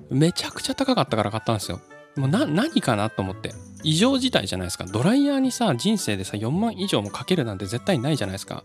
[0.09, 1.79] めちゃくちゃ高かったから買ったんですよ。
[2.15, 3.53] もうな、何かなと思って。
[3.83, 4.85] 異常事態じゃないですか。
[4.85, 8.63] ドライヤーにさ、人生でさ、4万以上もかけるなんて絶対ないじゃないですか。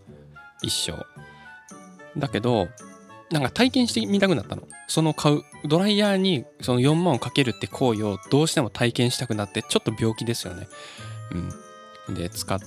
[0.63, 1.05] 一生。
[2.19, 2.69] だけど、
[3.33, 4.67] なんか体験してみたくなったの。
[4.87, 10.67] その買うドライヤーにその4万をかけるって行為をどうしても体験したくなってちょっと病気ですよね。
[12.07, 12.15] うん。
[12.15, 12.59] で使っ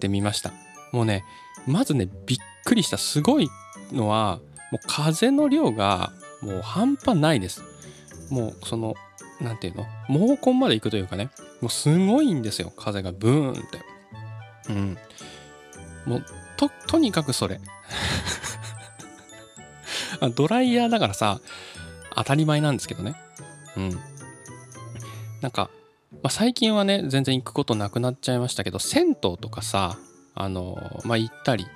[0.00, 0.52] てみました。
[0.92, 1.24] もうね
[1.66, 3.48] まずねびっくりしたすごい
[3.92, 4.40] のは
[4.72, 7.62] もう風の量がもう半端ないです。
[8.30, 8.94] もうその
[9.40, 9.86] 何ていうの？
[10.08, 11.30] 毛根まで行くというかね。
[11.60, 12.72] もうすごいんですよ。
[12.76, 13.60] 風がブーンって。
[14.70, 14.98] うん。
[16.04, 16.24] もう
[16.56, 17.60] ととにかくそれ。
[20.34, 21.40] ドライヤーだからさ
[22.14, 23.14] 当たり前なんですけどね。
[23.76, 23.90] うん。
[25.40, 25.70] なんか、
[26.12, 29.96] まあ、最近はね全然行くことなくなっちゃいましたけど銭湯とかさ
[30.34, 31.66] あのまあ行ったり、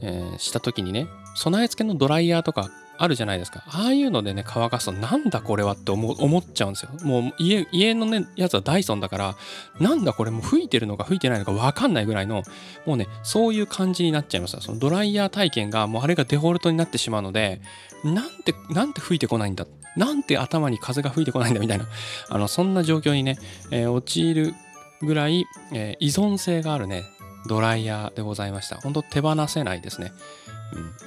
[0.00, 3.62] えー、した時にね備え付けのドライヤーとかあるじゃないですか。
[3.66, 6.90] ああいうのでね、乾かすと、なんだこれはって思思っちゃうんですよ。
[7.02, 9.36] もう家、家のね、やつはダイソンだから、
[9.80, 12.42] なんだこれもう吹いてるのか吹いてないのかわかんないぐらいの、
[12.84, 14.60] もうね、そういう感じになっちゃいました。
[14.60, 17.60] そのドライヤー体験が、もうあれがデフォルトになってしまうので、
[18.04, 19.66] なんて、なんて吹いてこないんだ。
[19.96, 21.86] なんて頭に風が吹いてこないんだみたいな、
[22.28, 23.38] あの、そんな状況にね、
[23.70, 24.54] えー、陥る
[25.02, 27.04] ぐらい、えー、依存性があるね、
[27.46, 28.76] ドライヤーでございました。
[28.76, 30.12] 本当手放せないですね。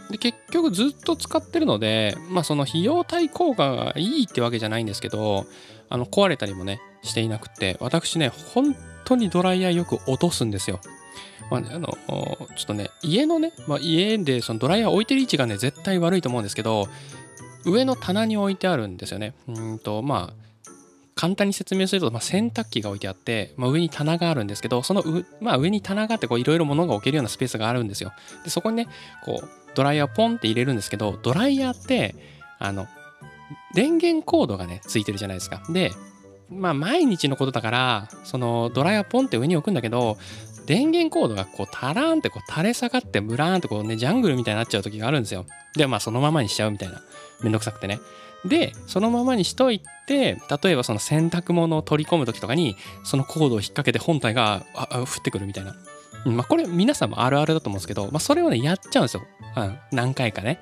[0.10, 5.46] で結局ずっと使ってるので、まあ、その費用対効果がいいってわけじゃないんですけど
[5.90, 10.80] あの壊れたりもねしていなくて私ね本当にドライヤーよく落とすんですよ。
[11.50, 16.88] まあ、あのちょっとね家のね、まあ、家でそのドライヤー置いてる位置がね絶対悪いと思うんですけど
[17.66, 19.34] 上の棚に置いてあるんですよね。
[19.48, 20.49] うんとまあ
[21.20, 25.04] 簡単に説明すると、まあ、洗濯機が置いてあって、まあ、上に棚があるんですけどその
[25.42, 28.14] まあ、上に棚があっていろいろ物が置けるようなスペースがあるんですよ。
[28.46, 28.88] でそこにね
[29.26, 32.16] こうドライヤーポンって入れるんですけどドライヤーって
[32.58, 32.88] あの
[33.74, 35.62] 電源コードがねついてるじゃないですか。
[35.68, 35.92] で
[36.50, 40.18] まあ毎日のことだからそのドライヤーポンって上に置くんだけど
[40.68, 45.46] 電源コードがこうタラーンってこう垂れ下がってブラーンってこうねジャングルみたいになっちゃう時があるんですよ。
[45.76, 47.02] でまあそのままにしちゃうみたいな。
[47.42, 48.00] めんどくさくてね。
[48.46, 55.76] でそのままにしといて例えばその洗濯物を取り込む時とかにそのコードを引っ掛けて本体が降ってくるみたいな、
[56.26, 59.24] まあこれ皆さんもあるあるだと思うんですけど、まあ、それをねやっちゃうんですよ、
[59.58, 60.60] うん、何回かね、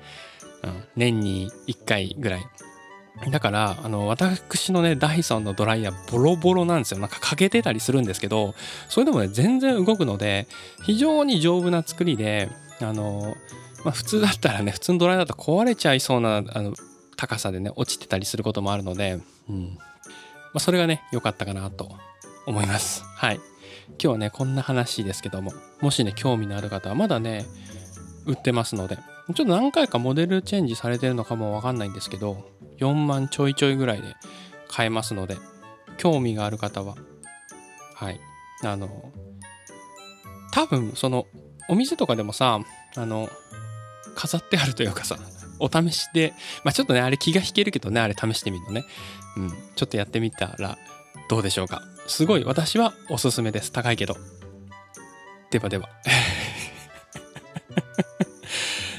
[0.64, 2.46] うん、年に1回ぐらい。
[3.30, 7.00] だから、あの、私のね、ダイソンのドライヤーボロボロなんですよ。
[7.00, 8.54] なんか欠けてたりするんですけど、
[8.88, 10.46] それでもね、全然動くので、
[10.84, 12.48] 非常に丈夫な作りで、
[12.80, 13.36] あの、
[13.84, 16.74] まあ、普通だったらね、普通のドライヤーだと壊れちゃいそうな、あの、
[17.18, 19.18] 高さでね落ちてたりすることもあるので、
[19.50, 19.74] うん。
[19.74, 19.80] ま
[20.54, 21.90] あ、それがね良かったかなと
[22.46, 23.04] 思います。
[23.04, 23.40] はい。
[23.90, 27.44] 今日はねこんな話ですけどももしね興味のある方はまだね
[28.26, 34.14] 売ってますのでちょっと何回かモデルチェンジされてるのかもわかんないんですけど4万ちょいちょいぐらいで
[34.68, 35.36] 買えますので
[35.96, 36.96] 興味がある方は
[37.94, 38.20] はい。
[38.64, 39.12] あの
[40.52, 41.26] 多分その
[41.68, 42.60] お店とかでもさ
[42.96, 43.28] あの
[44.14, 45.16] 飾ってあるというかさ
[45.58, 46.32] お試しで、
[46.64, 48.84] まあ、ちょっとね、あれ気が引けるけどね、あれ試してみるのね。
[49.36, 50.78] うん、ちょっとやってみたら
[51.28, 51.82] どうでしょうか。
[52.06, 53.70] すごい私はおすすめです。
[53.72, 54.16] 高いけど。
[55.50, 55.88] ではでは。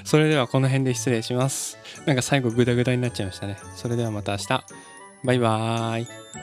[0.04, 1.78] それではこの辺で失礼します。
[2.06, 3.58] なんか最後グダグダになっちゃいましたね。
[3.76, 4.63] それではまた明日。
[5.24, 6.38] バイバーイ。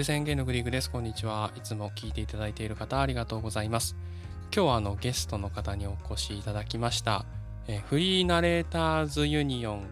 [0.00, 0.90] デブ宣言のグリグです。
[0.90, 1.52] こんにちは。
[1.58, 3.96] いつも聞いていただいている方ありがとうございます。
[4.44, 7.26] 今日はあのゲストの方にお越しいただきました。
[7.68, 9.90] えフリーナレーターズユニオン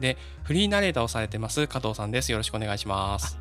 [0.00, 2.32] でフリーナレーターをされてます加藤さんです。
[2.32, 3.38] よろしくお願いします。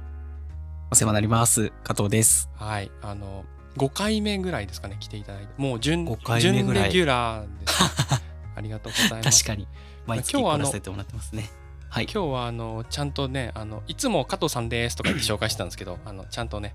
[0.91, 1.71] お世話になります。
[1.81, 2.49] 加藤です。
[2.55, 2.91] はい。
[3.01, 3.45] あの
[3.77, 7.73] 5回目ぐらいですかね来ていただいて、もう準5回目ぐらい準レギュラーです。
[8.57, 9.45] ありがとうございます。
[9.45, 9.65] 確かに
[10.05, 11.49] 毎月来らせてもらってますね。
[11.93, 16.73] はい、今日はあのちゃんとねあのいつも加藤さんですとか言って紹介してたんですけど あのちゃんとね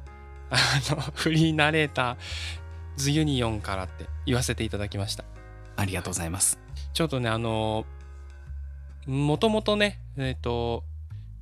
[0.50, 0.58] あ
[0.90, 2.16] のフリーナレーター
[2.96, 5.24] ズユニオンからって言わせていただきました。
[5.76, 6.58] ありがとうございます。
[6.92, 7.86] ちょっとねあの
[9.06, 10.84] もともとねえっ、ー、と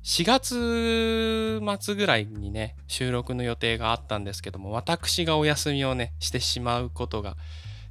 [0.03, 7.35] 4月末ぐらいにね収録の予定があったんですけども私がお休みをねしてしまうことが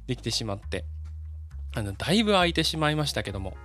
[0.07, 0.83] できてしまって
[1.75, 3.55] あのだいぶ空いてしまいましたけども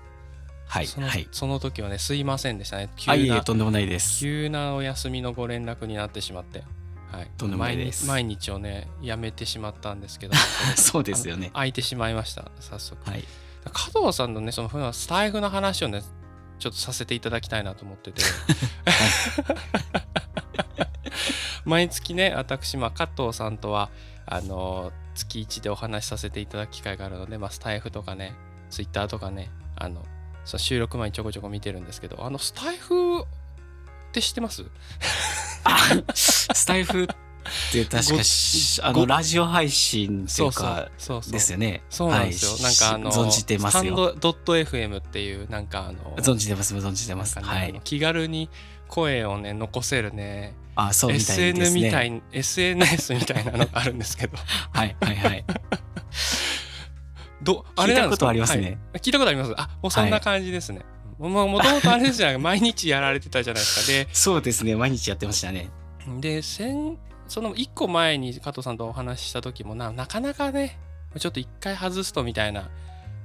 [0.71, 2.91] はい、そのはい、その時はねすいませんでしたね。
[2.95, 4.21] 急なとんでもないです。
[4.21, 6.63] 急なお休みのご連絡になってしまって、
[7.11, 8.07] はい、とんでもないです。
[8.07, 10.37] 毎日をねやめてしまったんですけど。
[10.79, 11.51] そうですよね。
[11.55, 12.53] 空いてしまいました。
[12.61, 13.25] 早速、はい、
[13.65, 16.05] 加藤さんのねその普段スタイフの話をね
[16.61, 18.23] ちょっとさせていただきたいなと思ってて。
[21.65, 23.91] 毎月ね私、まあ、加藤さんとは
[24.25, 28.35] あの月1でお話しさせていただく機会があるので、まあ、スタイフとかね
[28.71, 30.05] ツイッターとかねあの
[30.45, 33.25] その収録前にちょこちょこ見てるんですけどあのスタイフっ
[34.13, 34.65] て知ってます？
[36.15, 37.07] スタイフっ
[37.73, 40.89] て確かしあごのラジオ配信っていうか
[41.31, 41.83] ですよね。
[41.89, 43.83] そうなんですよ、はいなんかあの存じてますよ。
[43.83, 47.37] スタンドドット FM っていうなんかあの存じてます存じてます。
[47.37, 47.81] なんかはい。
[47.85, 48.49] 気軽に
[48.89, 51.83] 声をね残せるねあそうみたいです SN ね。
[51.87, 54.37] みたい SNS みたいなのがあるんですけど
[54.73, 55.45] はいはいはい。
[57.43, 58.79] ど聞いたことありますね。
[58.93, 59.01] はい。
[59.01, 59.55] 聞いたことあります。
[59.57, 60.83] あもうそんな感じですね、
[61.19, 63.93] ももともとあれですよ 毎日やられてたじゃないですか。
[63.93, 64.75] でそうですね。
[64.77, 65.69] 毎日やってましたね。
[66.19, 66.99] で先
[67.29, 70.79] その1個前に加藤さんとお話しした時もななかなかね
[71.19, 72.71] ちょっと一回外すとみたいな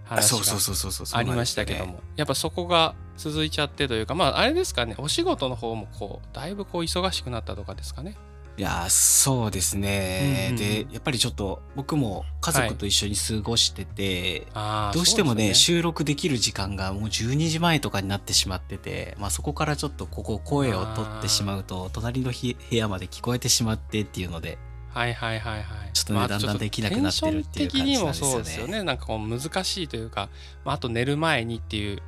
[0.08, 1.19] あ話がそうそうそうそうそうそう。
[1.19, 4.95] ありましたけども、やっぱそこが続いちゃってというかまああれですかね。
[4.97, 8.15] お仕事の方もこうだいぶこう忙しくなったとかですかね
[8.58, 10.88] いやーそうですね、うんうんうん。
[10.88, 15.44] でやっぱりちょっと僕も家族と一緒に過ごしてて、あーどうしてもね。
[15.44, 24.58] そうですよ収録できる時間がもう12時前とかになってしまってて、まあ、そこからちょっとここ声を取ってしまうと隣のひ部屋まで聞こえてしまってっていうので
[24.89, 25.63] はいはいはいはい。
[25.94, 28.32] ちょっとねだんだんできなくなってるっていう感じなんですよね。
[28.32, 28.84] そうですよね。
[28.84, 30.30] なんかこう難しいというか、
[30.63, 32.02] まあ、あと寝る前にっていう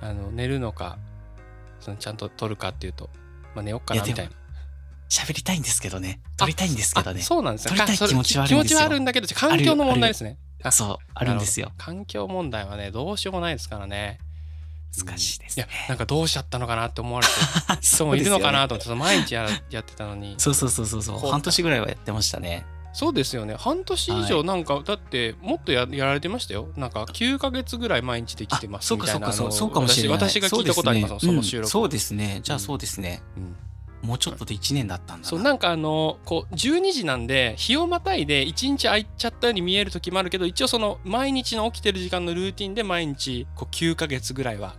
[0.00, 0.98] あの寝るのか
[1.78, 3.10] そのちゃんと撮るかっていうと、
[3.54, 4.32] まあ、寝よっかなみたいな
[5.10, 6.20] 喋りたいんですけどね。
[6.36, 7.20] 撮りたいんですけどね。
[7.20, 8.78] あそうなんですね撮りたい気持ちはある気持ちんですよ。
[8.78, 10.38] はあるんだけど環境の問題ですね。
[10.62, 11.72] あそうあるんですよ。
[11.76, 14.18] 環境問題はねどうしようもないですからね。
[15.04, 20.34] 難しいですいやね、なんかどうしちゃったのかなって思われてる人 そもいるのかなとと思って毎日ややってたのに。
[20.38, 21.30] そうそうそうそうそう。
[21.30, 22.66] 半年ぐらいはやってましたね。
[22.92, 23.54] そうですよね。
[23.56, 24.44] 半年以上はい。
[24.44, 26.68] なんか、だってもっとややられてましたよ。
[26.76, 30.18] なんか9ヶ月ぐらい毎日できてますそうかそうかそうみたいなあのそうかもしれない。
[30.18, 32.40] 私私が聞いたことありますその収録、そうですね。
[32.42, 33.56] じゃあうんそうですね、うん
[34.02, 35.24] もうちょっとで1年だったんだな。
[35.24, 44.74] そうなんかあのこう12時なんで日をまたいで1日空いちゃったように見える時もあるけど一応その毎日の起きてる時間のルーティンで毎日こう9ヶ月ぐらいは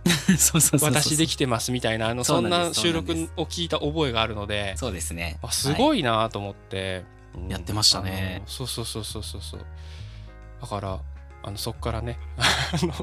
[0.80, 5.38] 私できてますみたいなあのそうんな収録を聞いた覚えがあるのでそうですね。
[5.42, 7.04] あすい、ごいなと思って、
[7.34, 7.48] うん。
[7.48, 8.42] やってましたね。
[8.46, 9.60] そうそうそうそうそうそう。
[10.60, 11.00] だから
[11.44, 12.18] あのそっからね
[12.82, 13.02] なんか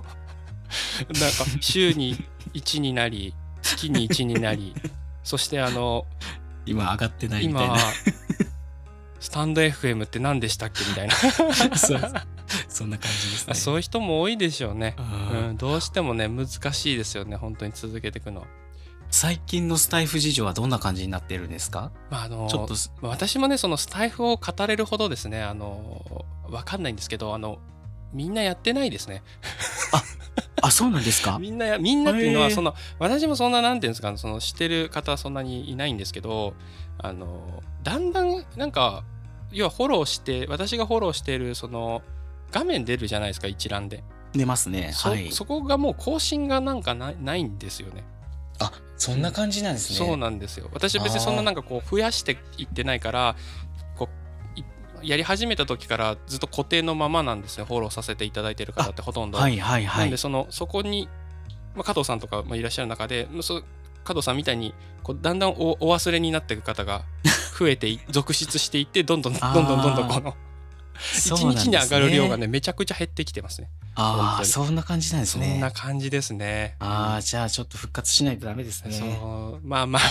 [1.60, 2.16] 週に
[2.54, 4.74] 1になり月に1になり
[5.30, 6.08] そしてあの
[6.66, 7.80] 今上がってないみたい今な
[9.20, 11.14] スタンド FM って何でしたっけみたいな。
[12.68, 13.54] そんな感じですね。
[13.54, 18.48] そういう人も多いでしょうね、うんうん、どうしてもね難しいですよね本当に続けていくの。
[19.12, 21.92] 最近のスタイフ事情はどんな感じになってるんですか？
[22.10, 27.60] まああのちょっと私もねそのスタイフを語れるほどですねあのわかんないんですけどあの
[28.14, 29.22] みんなやってないですね。
[29.94, 30.02] あ
[30.72, 31.40] そうなんですか？
[31.40, 36.54] みんなやみんなっていうのはその私もそんななんていうんですかそのしてる方はそんなにいないんですけど
[36.98, 39.04] あのだんだんなんか
[39.52, 42.02] 要はフォローして私がフォローしているその
[42.52, 44.92] 画面出るじゃないですか一覧で、出ますね。
[44.94, 45.32] そはい。
[45.32, 48.04] そこがもう更新がなんかないないんですよね。
[48.60, 49.98] あそんな感じなんですね。
[49.98, 50.70] そうなんですよ。
[50.74, 53.36] 私は別にそんななんかこう増やしていってないから
[55.04, 60.04] やり始めた時からずっと固定のままなんですねフォローさせていただいてる方ってほとんど、はいはいはい。
[60.06, 61.10] なんでそのそこに、
[61.76, 63.64] まあ、加藤さんとかもいらっしゃる中でまあそう
[64.04, 67.04] 加藤さんみたいにこうだんだんおお忘れになっていく方が
[67.58, 70.36] 増えてい続出していってどんどんどんどんどんどんこの
[71.00, 73.70] 一そうなんです日に上がる量がねめちゃくちゃ減ってきてますね。
[73.96, 76.76] ああそんな感じなんですそねんな感じですね。
[76.80, 78.92] ああじゃあちょっと復活しないとダメですね。
[78.94, 79.68] そう。
[79.68, 80.02] まあまあ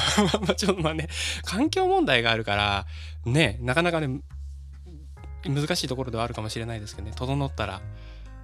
[0.40, 1.08] まあちょっとまあね
[1.44, 2.86] 環境問題があるから
[3.24, 4.20] ねなかなかね
[5.44, 7.14] 難しいところではあるかもしれないですけどね。
[7.16, 7.80] 整ったら。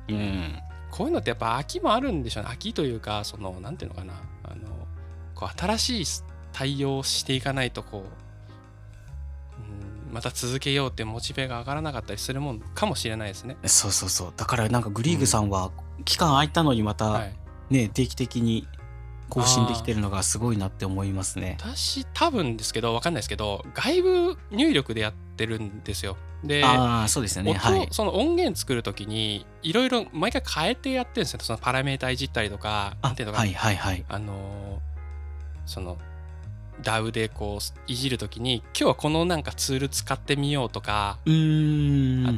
[0.09, 0.59] うん。
[0.91, 2.51] こういうのってやっぱ飽きもあるんでしょうね。
[2.51, 4.15] 飽きというかそのなんていうのかな。
[4.45, 4.87] あの
[5.35, 6.05] こう新しい
[6.53, 8.05] 対応をしていかないとこ
[9.59, 13.57] う、うん、また続けようってモチベが上がらなかったりするもんかもしれないですね。
[13.65, 14.33] そうそうそう。
[14.37, 15.73] だからなんかグリーグさんは
[16.05, 17.35] 期間空いたのにまはたい、
[17.71, 18.69] ね定期的に
[19.29, 21.57] 更新できてるのがすごいなって思いますね。
[21.61, 26.17] 私多分ですけど分かんないですけど外部入力でやってるんですよ。
[26.43, 26.63] で
[27.09, 27.53] そうですよね。
[27.53, 27.89] 音、はい。
[27.91, 31.41] その音源作るときにいろいろ毎回変えてやってるんですよ。
[31.43, 33.45] そのパラメータいじったりとかなあんていうのかな。
[33.45, 34.05] はいはいはい。
[34.09, 34.95] あのー
[35.67, 35.97] その
[36.83, 41.31] DAW でこういじるときに今日はこのなんかツール使ってみようとか、あと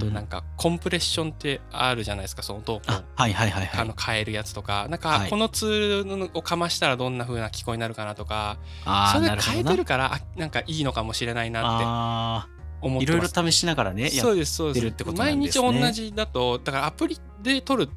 [0.06, 3.80] なんかコンプレッションってあるじゃないですかその音をこうあはいはいはいはい。
[3.80, 4.86] あの変えるやつとか。
[4.88, 5.30] なんかはい。
[5.30, 8.58] このツールをかましたらどんな風な聞こえになるかなとか。
[8.84, 12.48] あーそれで変えてるからあなんかいいのかもしれないなってあ
[12.80, 14.86] 思っていろいろ試しながらねやそうですそうです。
[14.86, 17.88] ね毎日同じだとだからアプリで撮る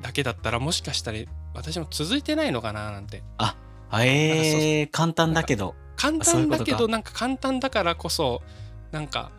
[0.00, 1.18] だけだったらもしかしたら
[1.54, 3.22] 私も続いてないのかななんて。
[4.02, 5.74] えー、簡単だけど。
[5.98, 8.40] 簡単だけどなんか簡単だからこそ
[8.92, 9.30] なんか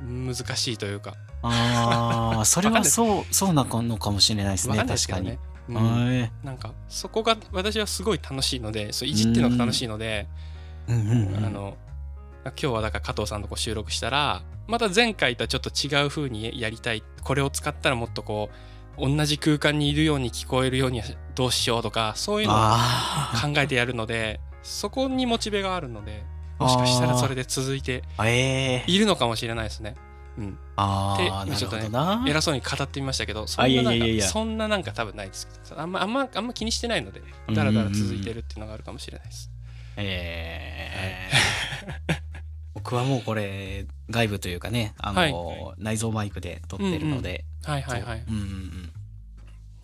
[0.00, 1.14] 難しいというか。
[1.42, 4.78] ああ、それはそう、そうなのかもしれないですね。
[4.78, 5.30] 確かに。
[5.30, 5.38] ね、
[5.68, 5.76] うん。
[5.76, 6.32] はい。
[6.44, 10.26] なんかそこが私はすごい楽しいのでそういじってるのが楽しいので、
[10.88, 11.44] うんうんうん。
[11.44, 11.76] あの
[12.44, 18.50] 今日はだから加藤さんとこう収録したらまた前回とはちょっと違う風にやりたいこれを使ったらもっとこ
[18.98, 21.02] う同じ空間にいるように聞こえるように
[21.34, 26.24] どうしようとかそういうのをあ考えてやるのでそこにモチベがあるので
[26.58, 28.02] もしかしたらそれで続いて。
[28.86, 29.94] いるのかもしれないですね。
[30.38, 31.16] うん、あ
[31.48, 31.88] あ、ちょっとね。
[32.28, 35.48] 偉そうに語ってみましたけどそあんななんかいやそんななんか多分ないです。
[35.74, 37.22] あんまあんまあんま気にしてないので
[37.54, 39.50] だらだら続いてるっていうのがあるかもしれないです。
[39.96, 41.30] え
[42.08, 42.22] え
[42.74, 45.82] 僕はもうこれ外部というかねあの、はい。
[45.82, 48.24] 内蔵マイクで撮ってるので、はいはいはい。
[48.26, 48.36] そう。
[48.36, 48.48] うんうん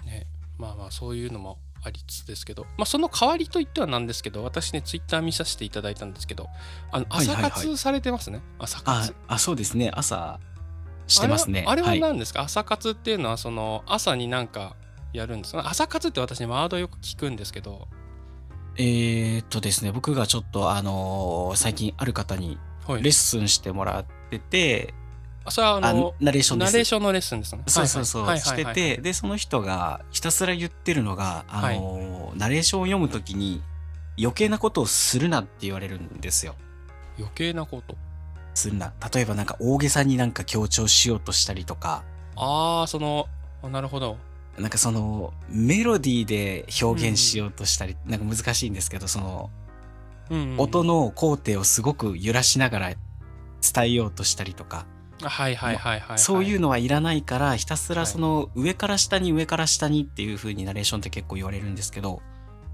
[0.02, 0.06] うん。
[0.06, 0.26] ね、
[0.58, 6.48] まあまあそういうのもありつつですけど、まあ、その代わりといってはなんですけど私ねツイッター見させていただいたんですけど
[6.90, 7.50] あの朝はいはいはい。
[7.50, 9.14] 活されてますね、朝あ活。
[9.26, 9.90] あそうですね。
[9.94, 10.38] 朝
[11.08, 11.64] してますね。
[11.66, 14.76] あれは何ですか、朝活っていうのはその朝になんか
[15.12, 15.68] やるんですか？
[15.68, 17.88] 朝活って私ワードよく聞くんですけど。
[18.76, 23.02] えーっとですね僕がちょっとあのー最近ある方にはい。
[23.02, 25.01] レッスンしてもらってて、あ
[25.48, 27.62] それはああのナレーションナレーションのレッスンですね。
[27.66, 28.74] そうそうそう、はいはいはいはい。
[28.74, 33.62] しててでその人がひたすら言ってるのが、あのーナレーションを読むときに
[34.18, 36.54] 余計なことをするなって言われるんですよ。
[37.18, 37.96] 余計なこと。
[38.54, 38.92] するな。
[39.12, 42.04] 例えばなんか大げさになんか強調しようとしたりとか。
[42.36, 43.26] ああその
[43.62, 44.16] あなるほど。
[44.58, 49.50] なんかそのメロディーで表現しようとしたり、なんか難しいんですけどその
[50.30, 50.60] うんうん。
[50.60, 54.86] 音の工程をすごく揺らしながら伝えようとしたりとか、
[55.28, 62.22] はいはいはいはい、はい、そういうのはいらないからひたすらその上から下に上から下にっていう風にナレーションって結構言われるんですけど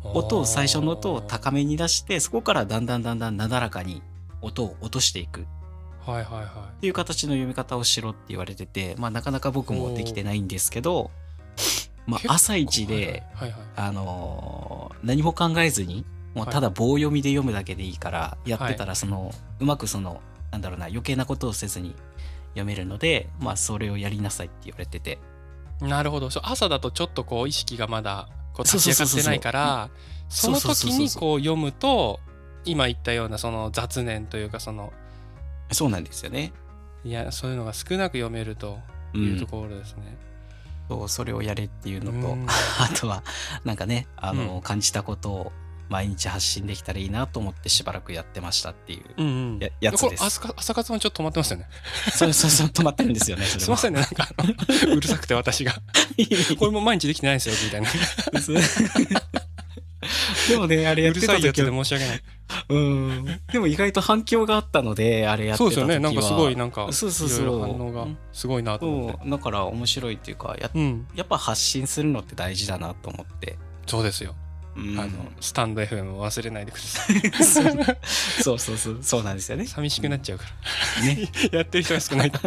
[0.02, 4.02] 音を最初の音を高めに出してそこからだんだんだんだんなだらかに
[4.40, 5.44] 音を落としていくっ
[6.06, 11.10] はいはいはていう形の読み方をしろって言われててまあなかなか僕もできてないんですけど、
[12.06, 20.20] まあ、朝一で、はいはいあのー何も考えずにもうただ棒読みで読むだけでいいからやってたらその、うまくその
[20.50, 21.94] なんだろうな余計なことをせずに
[22.50, 25.18] 読めるのでまあそれをやりなさいって言われてて。
[25.80, 26.28] なるほど。
[26.42, 29.90] 朝だとちょっとこう意識がまだこう立ち上がってないから
[30.28, 32.20] その時にこう読むと
[32.64, 34.92] 今言ったようなその雑念というかその
[35.70, 36.52] そうなんですよね。
[37.04, 38.78] いやそういうのが少なく読めると
[39.14, 39.40] ういうん。
[39.40, 40.16] ところですね。
[40.88, 42.46] そうそれをやれっていうのと、うん。
[42.48, 43.22] あとは
[43.64, 44.60] なんかねあの、うん。
[44.62, 45.52] 感じたことを
[45.88, 50.24] 毎日発信できたらいいなと思ってしばらくやってましたっていう、うんうん、ややつです。
[50.24, 51.66] 朝朝活もちょっと止まってますよね。
[52.12, 54.28] そうそうそう止まってるんですよねすいませんねなんか
[54.86, 55.72] うるさくて私が。
[56.58, 57.88] これも毎日できてないんですよみたいな。
[60.48, 62.22] でもねあれやうるさいやつで申し訳ない。
[62.68, 63.40] うん。
[63.52, 65.80] でも意外と反響があったのであれやってた時は。
[65.80, 65.98] そうですよね。
[65.98, 67.44] なんかすごいなんかそうそうそう。
[67.44, 69.30] いろいろ反応がすごいなと思って。
[69.30, 71.06] だから面白いっていうかやうん。
[71.14, 74.34] やっぱ発信するのって大事だなと思って、そうですよ。
[74.78, 75.10] うんあの
[75.40, 77.20] スタンド FM を忘れないでください。
[78.42, 80.44] そうそうそうそうなんですよね寂しくなっちゃうか
[81.00, 81.04] ら。
[81.06, 82.40] ね やってる人が少ないと。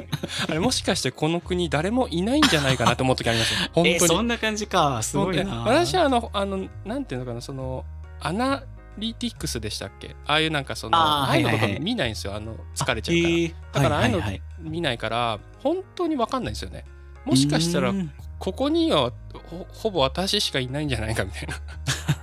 [0.50, 3.70] あれもしかしてこの国誰もいないんじゃないかなと思う時ありますよ。
[3.74, 4.08] 本え当に。
[4.10, 7.86] そんな感じかすごいな私はあの、あの、なんていうのかな、その、
[8.20, 8.64] アナ
[8.98, 10.16] リティクスでしたっけ？
[10.28, 12.36] ああいうなんかその、あーああいうのとか見ないんですよ。
[12.36, 13.30] あの、疲れちゃうから。
[13.30, 14.24] えーだからああいうの
[14.70, 16.86] 見ないから、本当にわかんないんですよね。
[17.26, 17.94] もしかしたら
[18.42, 19.14] ここには
[19.50, 21.56] ほほぼ私しかいないんじゃないかみたいな。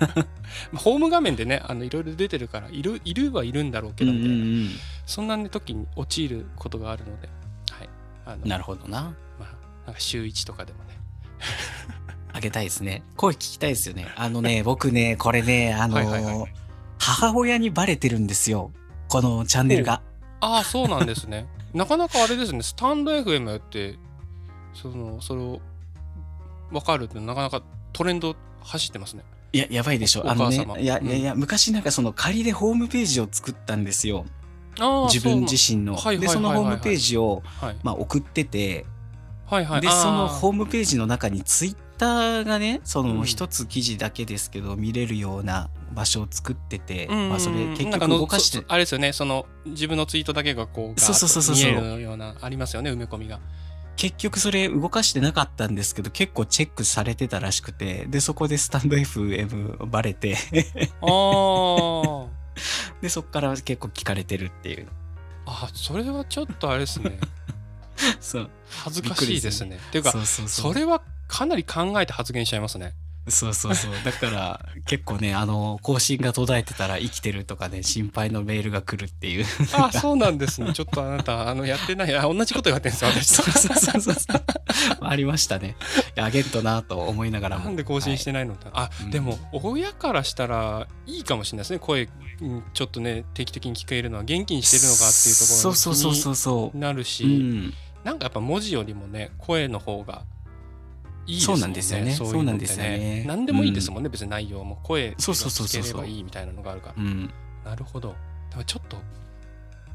[0.73, 4.35] まあホーム画面でね、あのいろいろ出てるから、いるいるはいるんだろうけど、みたいな。
[4.35, 4.71] うんうんうん
[5.07, 7.31] そんな、ね、時に陥ることがあるので、
[7.71, 7.89] はい。
[8.27, 10.99] あのなるほどなまあ、なんか週1とかでもね。
[12.35, 16.53] あげたいですね声聞きたいですよねあのね 僕ねこれねあのはいはいはい
[16.99, 18.71] 母親にバレてるんですよ
[19.09, 20.03] このチャンネルが
[20.41, 21.47] ああ、そうなんですね。
[21.75, 23.99] なかなかあれですね、スタンド FM やって、
[24.73, 25.61] その、それを
[26.71, 27.63] 分かるってなかなか
[27.93, 29.25] トレンド走ってますね。
[29.53, 30.23] いややばいでしょ。
[30.23, 34.27] おあのねいやいやいや昔なんかその仮でホームページを作ったんですよ。
[35.13, 35.79] 自分自身。
[35.79, 37.77] 身のでそのホームページをはい。
[37.83, 38.87] まあ送ってて。
[39.47, 39.81] はいはい。
[39.81, 43.19] でそのホームページの中にツイッターがねそうん。
[43.19, 48.65] の一つ記事だけですけど見れるような場所を作ってて、うんまあそれ結局動かして。
[48.69, 51.57] あれですよね、その自分のツイートだけがこう、そうそうそうそう。
[51.57, 53.41] 見えるような、ありますよね、埋め込みが。
[53.99, 60.37] 結局それ動かしてなかったんですけど結構チェックされてたらしくてでそこでスタンド FM バレて
[61.03, 62.27] ああ。
[63.03, 64.89] でそこから結構聞かれてるっていう
[65.49, 67.19] あ、それはちょっとあれですね。
[68.21, 69.77] そう恥ずかしいですね。
[69.77, 72.95] っていうか、それはかなり考えて発言しちゃいますね。
[73.31, 73.93] そうそうそう。
[74.05, 79.45] だから、結構ね、あの、更新が途絶えてたら生きてるとかね、心配のメールが来るっていう。
[79.75, 80.73] あ、そうなんですね。
[80.73, 82.17] ちょっとあなた、あの、やってない。
[82.17, 83.27] あ、同じこと言われてるんですよ、私。
[83.27, 84.43] そうそうそうそう。
[85.01, 85.77] ありましたね。
[86.17, 87.65] あげんとなと思いながらも。
[87.65, 92.09] なんで更新してないのって、あ、うんでも親からしたらいいかもしれないですね声
[92.41, 97.05] うんちょっとね定期的に聞けるのは元気にしてるのかっていうところそうそうそうそうそになるう。
[97.05, 97.75] し、うん。
[98.05, 100.23] なんかやっぱ文字よりもね声の方が
[101.29, 102.13] いいですもそうなんですよね。
[102.13, 103.25] そうなんですよね。
[103.27, 106.73] 何でもいいですもんね、別に内容も声がそうそうそうそう聞ければいいみたいなのが。
[106.73, 107.31] あるからうん。
[107.65, 108.15] なるほど。
[108.51, 108.97] でもちょっと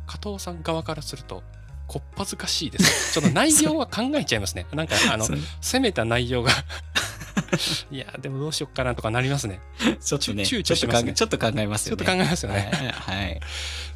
[0.06, 1.42] 加藤さん側からすると
[1.88, 4.68] こっぱずかしいです ちょっと内容は考えちゃいますね。
[4.74, 5.26] なんかあの
[5.62, 6.52] 攻めた内容が。
[7.92, 9.60] いやでもどうしよっかなとかなりますね。
[10.00, 11.04] ちょっとね、躊躇しますね。
[11.04, 12.18] 考えちょっと考えますちょっとよね。
[12.18, 12.92] 考えますよね、はい。
[12.92, 13.40] はい。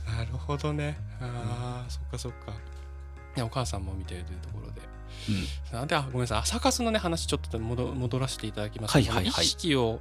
[0.07, 0.97] なるほどね。
[1.21, 2.53] ああ、そっかそっか。
[3.43, 4.81] お母さんも見てるというところで
[5.73, 5.79] うん。
[5.79, 6.37] あであごめんなさい。
[6.39, 8.93] 朝活のね話ちょっと戻戻らせていただきます。
[8.93, 9.27] とはいはい。
[9.27, 9.99] 意識を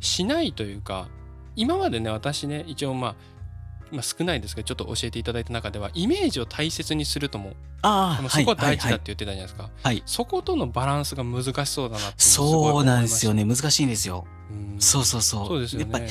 [0.00, 1.08] しないというか
[1.56, 3.14] 今までね私ね一応まあ
[3.90, 8.20] まあ、少ないですけどちょっと教えていただいた中ではイメージを大切にするともあ。
[8.28, 8.94] そこは大事だはい。
[8.96, 10.02] って言ってたじゃないですか、はい。
[10.04, 13.44] そことのバランスが難しそうだなってすごいそうなんですよね。
[13.44, 14.26] 難しいんですよ。
[14.50, 14.80] うん。
[14.80, 15.46] そうそうそう。
[15.46, 16.10] そうですよやっぱりね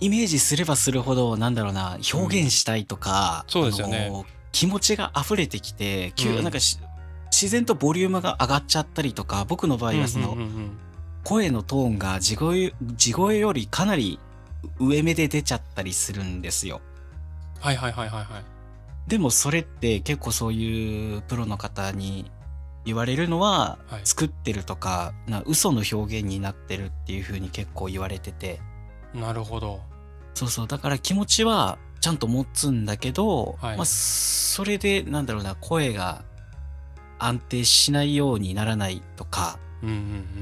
[0.00, 4.10] イメージすればするほど、なんだろうな、表現したいとか、そうですよね。
[4.50, 6.42] 気持ちが溢れてきて、急うん。
[6.42, 6.78] なんかし
[7.30, 10.36] 自然とボリュームが上がっちゃったりとか、僕の場合はその、
[11.24, 14.18] 声のトーンが地声地声よりかなり
[14.78, 16.80] 上目で出ちゃったりするんですよ。
[17.60, 18.44] はいはいはいはいはい。
[19.08, 22.30] でもそれって結構そういうプロの方に
[22.84, 24.00] 言われるのは、はい。
[24.04, 28.60] 作ってるとかな嘘の表現になってるっていう風に結構言われてて。
[29.14, 29.80] なるほど。
[30.34, 30.66] そうそう。
[30.66, 33.76] だから気持ちはちゃんと持つんだけど、はい。
[33.76, 36.24] まあ、それでなんだろうな声が
[37.20, 39.88] 安定しないようにならないとか、うん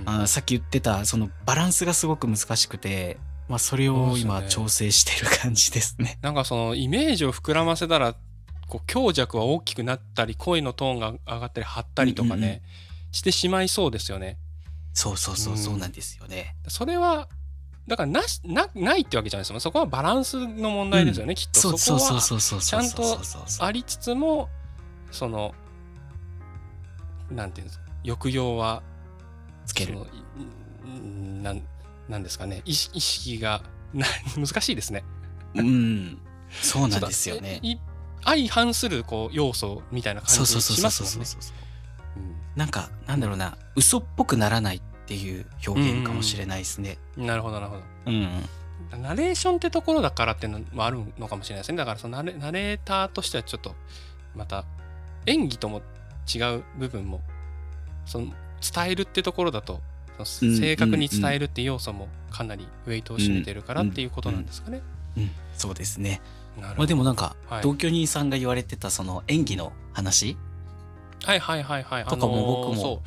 [0.06, 0.28] うんうん。
[0.28, 3.18] さっき言ってたそのバランスがすごく難しくて、
[3.48, 6.18] まあ、それを今調整してる感じですね。
[6.22, 8.14] なんかそのイメージを膨らませたら
[8.68, 12.60] こう強弱は大きくなったり声のトーンが上がったり張ったりとかね、うんうんうん。
[13.12, 14.38] してしまいそうですよね。
[14.92, 15.58] そうそうそううん。
[15.58, 16.56] そうなんですよね。
[16.68, 17.28] それは
[17.88, 21.58] だからなしなないってわけじゃないですよそこはバランスの問題ですよね、きっと。
[21.58, 22.82] そうそこはそうそうそうそう。
[22.82, 24.50] ちゃんとありつつも
[25.10, 25.54] その
[27.30, 27.84] なんていうんですか？
[28.04, 28.82] 抑揚は
[29.66, 29.98] つける
[31.42, 31.62] なん
[32.08, 32.62] なんですかね？
[32.64, 33.62] 意識意識が
[33.92, 34.06] な
[34.36, 35.04] 難しいですね。
[35.54, 36.18] うん
[36.50, 37.60] そうなんですよね。
[37.62, 37.76] い
[38.24, 41.52] 相反するこう要素みたいな感じそうそうそうしそうそうますもんね。
[42.56, 46.98] なんかなんだろうな嘘っぽくならないっていう表現かもしれないですね。
[47.16, 47.82] なるほどなるほど。
[48.06, 48.44] うん
[49.02, 51.78] ナレーションってところだからっていうのもあるのかもしれないですね。
[51.78, 53.74] だからそのナレナレーターとしてはちょっと
[54.34, 54.64] また
[55.26, 55.82] 演技とも
[56.32, 57.20] 違う部分も
[58.06, 58.26] その
[58.60, 59.80] 伝えるってところだと
[60.24, 64.82] 正確に伝えるって要素もかなりウェイトを占めてるからっていうことなんですかね。
[65.16, 66.20] うん、そうですね。
[66.56, 70.36] まあでもなんか、はい同居人さんが言われてたその演技の話？
[71.24, 72.04] はいはいはいはい。
[72.04, 73.02] とかもあのー僕もそ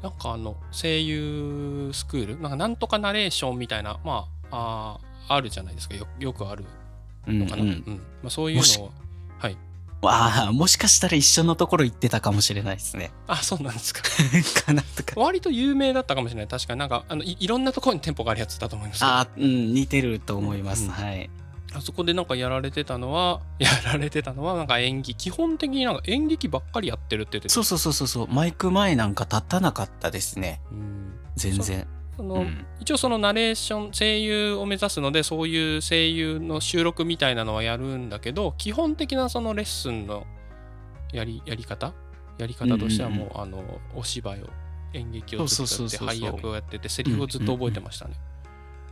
[0.00, 0.02] う。
[0.02, 2.40] なんかあの、声優スクール？
[2.40, 4.98] なんかなんとかナレーションみたいな、まあ、
[5.28, 5.94] あーあるじゃないですか。
[5.94, 6.64] よよくある
[7.26, 7.62] うんのかな。
[7.62, 7.84] ううんん。
[8.22, 8.92] まあ、そういうのを。
[9.38, 9.56] はい。
[10.02, 13.10] ああもしかしたら一緒のところ行ってたかもしれないですね。
[13.26, 14.02] あ、そうなんですか。
[14.64, 15.20] かなとか。
[15.20, 16.48] 割と有名だったかもしれない。
[16.48, 19.04] 確かになんか、あのいいろんなところに店舗があるやつだと思います。
[19.04, 20.84] ああうん似てると思います。
[20.84, 21.28] うんはい。
[21.72, 30.60] あそこでなんかやられてたのは、 やられてたのは、なんか演技、基本的になんか演劇ばっかりやってるって言ってたそうそうそうそうそうマイク前なんか立たなかったですね。
[30.72, 31.86] うん全然。
[32.20, 32.66] その、うん。
[32.80, 40.26] 一応そのナレーション声優を目指すのでそういう声優の収録みたいなのはやるんだけど基本的なそのレッスンの
[41.12, 41.94] やりやり方？
[42.38, 43.62] やり方としてはもう,、あの
[43.94, 44.46] お芝居を
[44.92, 48.14] 演劇をずっとやって配役をやっててセリフをずっと覚えてましたね、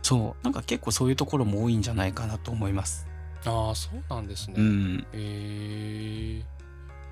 [0.01, 0.43] そう。
[0.43, 3.07] なんか結構そういうところも多いんじゃないかなと思います。
[3.45, 5.07] ああそうなんですね、うん。
[5.13, 6.43] へえ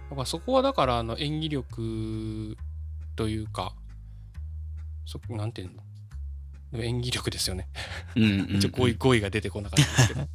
[0.10, 2.58] だからそこはだからあの演技力
[3.16, 3.74] というか
[5.06, 5.84] そなんていうの？
[6.74, 7.68] 演技力ですよね。
[8.16, 8.60] うんうんうん。
[8.60, 10.22] ちょっと語彙語彙が出てこなかったんですけど。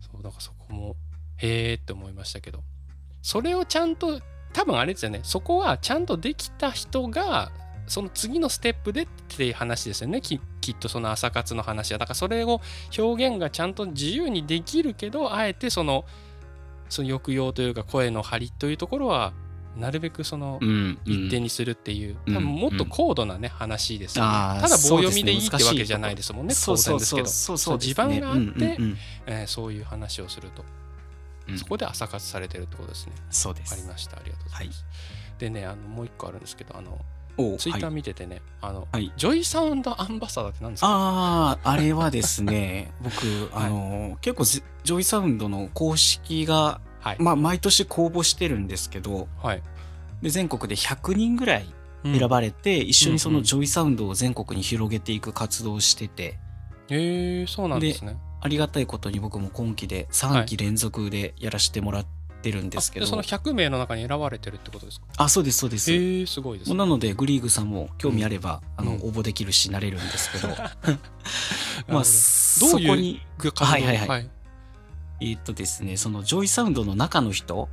[0.00, 0.96] そうだからそこも
[1.36, 2.62] へえって思いましたけど。
[3.22, 4.20] それをちゃんと
[4.52, 5.20] 多分あれですよね。
[5.22, 7.52] そこはちゃんとできた人が
[7.86, 10.20] その次のステップでっていう話ですよね。
[10.20, 11.98] ききっとその朝活の話は。
[11.98, 12.60] だからそれを
[12.96, 16.04] 表現がちゃんと自由にできるけどあえてその
[16.88, 19.32] その抑揚というか声の張りというところは
[19.76, 24.30] なるべくそのうん一定にするっていう、うん多分もっと高度なね、話ですよね。
[24.60, 26.98] ただ棒読みでいいってわけじゃないですもんね、当そうそう。
[26.98, 27.28] 然ですけど。
[27.28, 27.78] そうそうそう。
[27.78, 30.64] 地盤があって、うんうんうんえーそういう話をすると、
[31.48, 31.58] うん。
[31.58, 33.12] そこで朝活されてるってことですね。
[33.30, 33.72] そうです。
[33.72, 34.16] わかりました。
[34.16, 34.84] ありがとうございます。
[35.38, 36.98] でね、あのもう一個あるんですけど、あの
[37.36, 39.12] おツイッターはい見ててね、あの、はい。
[39.16, 40.88] ジョイサウンドアンバサダーって何ですか？
[40.88, 47.16] ああ、あれはですね、僕、あの、結構ジ、ジョイサウンドの公式が、はい。
[47.20, 49.62] まあ、毎年公募してるんですけど、はい。
[50.22, 51.66] で全国で100人ぐらい
[52.04, 56.38] うん選ばれて、一緒にそうんうんのジョイサウンドを全国に広げていく活動をしてて、
[56.90, 58.16] へえそうなんですね。
[58.40, 62.06] ありがたいことに僕も今期で3期連続でやらせてもらっ
[62.40, 65.06] てるんですけど、その100名の中に選ばれてるってことですか？
[65.16, 65.92] あ、そうです、そうです。
[65.92, 66.76] へえすごいですね。
[66.76, 70.48] なので、グリーグさんも興味あれば、あの、うん応募できるし、なれるんですけど、
[71.88, 72.02] まあ、
[72.60, 73.20] どういう
[73.56, 74.30] はいはいはいはい。
[75.20, 77.68] えーっとですね、そのジョイサウンドの中の人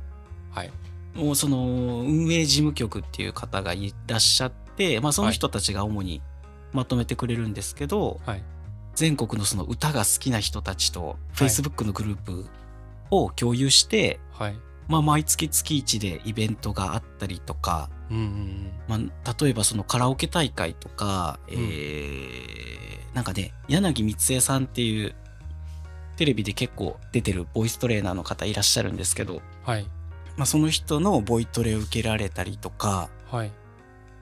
[0.50, 0.72] はい。
[1.14, 6.20] もうその運営事務局っていう方がいらっしゃって、まあ、その人たちが主に
[6.72, 8.42] まとめてくれるんですけど、はい。
[8.94, 12.46] 全国のその歌が好きな人たちと Facebook のグループ
[13.10, 14.56] を共有して、はい。
[14.88, 19.06] まあ、毎月月1でイベントがあったりとか、うんうんうん。
[19.06, 22.76] まあ、例えばそのカラオケ大会とか、えー
[23.16, 25.14] なんかね柳光恵さんっていう
[26.16, 29.86] テレビで結構出てるボイストレーナーの方いらっしゃるんですけど、はい。
[30.36, 33.52] まあ、その人のボイトレを受けられたりとかはい。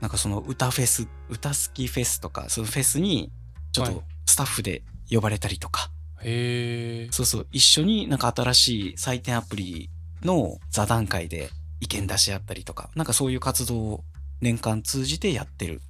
[0.01, 3.33] なんかその歌フェス歌好きフェスとかそのフェスに
[3.73, 5.91] ちょっはいとスタッフで呼ばれたりとか、
[6.23, 7.09] へえ。
[7.11, 9.91] そうそう一緒になんか新しい採点アプリ
[10.23, 14.05] の座談会で意見出し合ったりとかなんかそういう活動を
[14.41, 15.81] 年間通じてやってる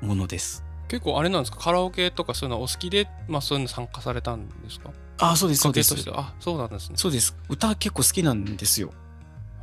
[0.00, 0.64] ものです。
[0.92, 1.56] 結構あれなんですか？
[1.58, 4.90] カラオケとかそういうのお好きで、まあ、そういうの参加されたんですか？
[5.18, 5.94] あ、そうです、そうです。
[6.12, 6.96] あそうなんですね。
[6.98, 7.34] そうです。
[7.48, 8.92] 歌結構好きなんですよ。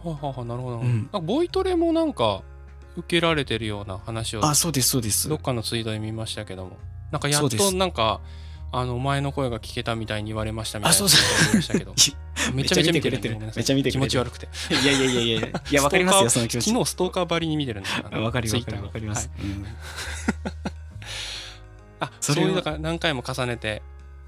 [0.04, 0.96] はあはあはあなるほどうん。
[0.98, 2.42] なんかボイトレもなんか
[2.98, 5.30] 受けられてるような話をあ、そうです、そうです。
[5.30, 5.36] ど。
[5.36, 6.78] っかのツイートで見ましたけども。
[7.12, 8.22] なんかやっとなんか
[8.72, 11.18] あのお前の声が聞けたみたいに言われましたみたいなあそうそ
[11.56, 11.94] ましたけど。
[12.54, 13.20] めちゃめちゃ見てる
[13.56, 13.92] めちゃ見てる。
[13.92, 14.48] 気持ち悪くて。
[14.72, 16.70] いやいやいやいやいや、わかりますよ、その気持ち。
[16.72, 19.30] 昨日ストーカーばりに見てるんですわかります、ツイッターにわかります。
[19.40, 19.66] うん
[22.00, 23.82] あそれはそういうだから何回も重ねて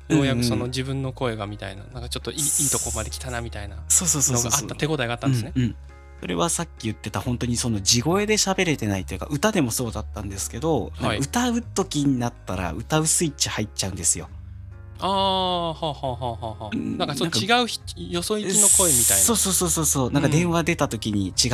[0.09, 4.61] うんようやくその自分の声がみたいななんかちょっといいいいとこまで来たなみたいなそうそうそうそうそう。
[4.63, 4.87] のがあった。
[4.87, 5.53] 手応えがあったんですね、
[6.19, 11.17] それはさっき言ってた本当にその地声で喋れてないというか歌でもそうだったんですけど、はい。
[11.17, 14.29] 歌う時になったら歌うスイッチ入っちゃうんですよ。
[15.03, 16.75] ああはあはあはあはあ。
[16.75, 17.79] なんかそのなん違うひ
[18.11, 19.23] よそ行きの声みたいな。
[19.23, 20.11] そうそうそうそうそう。
[20.11, 21.45] なんか電話出た時に違うト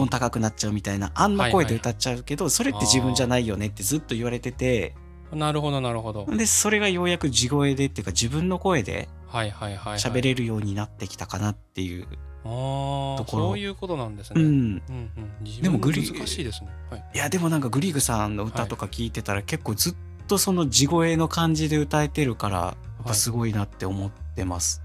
[0.00, 4.96] ーン高くなっちゃうみたいな、あんな声で歌っちゃうけど、それって自分じゃないよねってずっと言われてて
[5.32, 6.26] なるほどなるほど。
[6.26, 9.98] でそれがようやく地声でっていうか自分の声ではいはいはいはい。
[9.98, 13.48] 喋れるようになってきたかなっていう、ああところ。
[13.48, 14.48] そういうことなんですね、うん。
[14.48, 15.10] うん
[15.42, 15.62] うん。
[15.62, 16.70] でもグリ難しいですね。
[16.90, 17.04] はい。
[17.14, 19.94] いやでもなんかグリーグさんの歌とか聞いてたら結構ずっ
[20.26, 24.82] とその地声の感じで歌えてるからやっぱすごいなって思ってます、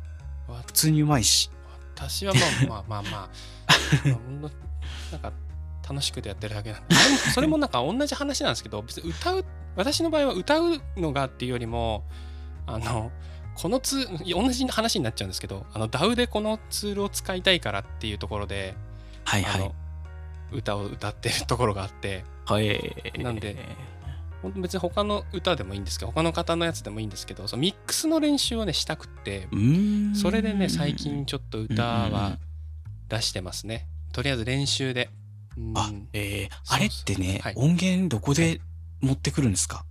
[0.47, 1.49] わ普通にうまいし。
[1.95, 2.33] 私は
[2.67, 3.29] まあまあまあまあ。
[5.11, 5.31] なんか
[5.87, 6.95] 楽しくてやってるだけなんで。
[7.33, 12.03] それもなんか同じ話なんですけど別に歌う私の場合は歌うのがっていうよりも
[12.65, 13.11] あの
[13.55, 18.75] このツー同じ話になっちゃうんですけどあの DAW でこのツールを使いたいからっていうところで、
[19.23, 19.61] はいはい。
[19.61, 19.75] あの
[20.51, 22.23] 歌を歌ってるところがあって。
[22.45, 22.93] はい。
[23.17, 23.57] なんで
[24.57, 29.47] 別に他の歌でもいいんですけど他の方のやつでもいいんですけどそのミックスの練習をねしたくって
[30.13, 32.39] それでね最近ちょっと歌はん
[33.09, 33.87] 出してますね。
[34.11, 35.09] とりあえず練習で。
[35.19, 35.24] うん
[35.75, 37.53] あえー、あれってね、はい。
[37.55, 38.61] 音源どこで
[39.01, 39.85] 持ってくるんですか、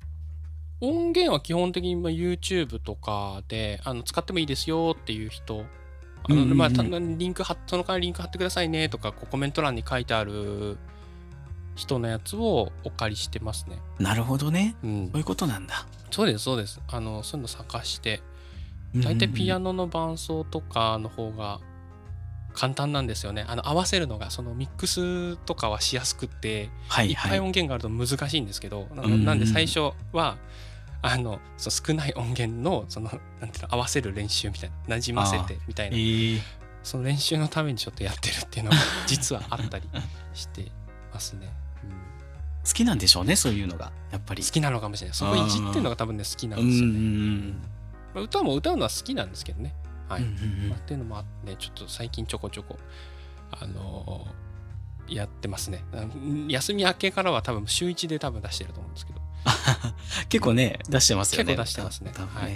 [0.81, 5.65] 音源は基本的にまあ YouTube とかであの使ってもいいですよっていう人。
[6.25, 6.59] あのうんうんうん。
[6.59, 10.79] まあたリンク貼っその代わりリンク貼ってくださいねとかこうコメント欄に書いてある
[11.75, 13.79] 人のやつをお借りしてますね。
[13.99, 14.77] なるほどね。
[14.83, 15.11] うん。
[15.13, 15.87] そういうことなんだ。
[16.11, 16.81] そうですそうです。
[16.89, 18.23] あのそういうの探して。
[18.97, 21.59] 大体ピアノノの伴奏とかの方が
[22.55, 23.45] 簡単なんですよね。
[23.49, 27.39] あの合わせるのがそのミックスとかはしやすくってはいいっぱはい。
[27.39, 30.37] い音源があると難しいんですけど、なうんうんなんで最初は
[31.03, 36.41] あのその少ない音源のそのなんていうの合わせる練習みたいな馴染ませてみたいなえー、
[36.83, 38.77] その練習のためにちょっとやってるっていうのが
[39.07, 39.89] 実はあったり
[40.33, 40.71] して
[41.13, 41.53] ますね、
[41.83, 41.91] うん。
[41.91, 44.43] 好きなんでしょうねそういうのがやっぱり。
[44.43, 45.17] 好きなのかもしれない。
[45.17, 47.51] そこいじってるのが多分ね好きなうんんうんうですよね、ん。
[48.15, 49.75] まあ歌も歌うのは好きなんですけどね
[50.09, 52.79] はい、うんうんまあっていうのもあってねちょっと最近ちょこちょこ
[53.51, 54.45] あのー
[55.09, 55.85] やってますね。
[55.93, 59.21] うん休み明けからは多分週1で多分出してると思うんですけど。
[60.31, 61.55] 結構ね出してますよね。
[61.55, 62.11] 結構出してますね。
[62.13, 62.55] ね、はい。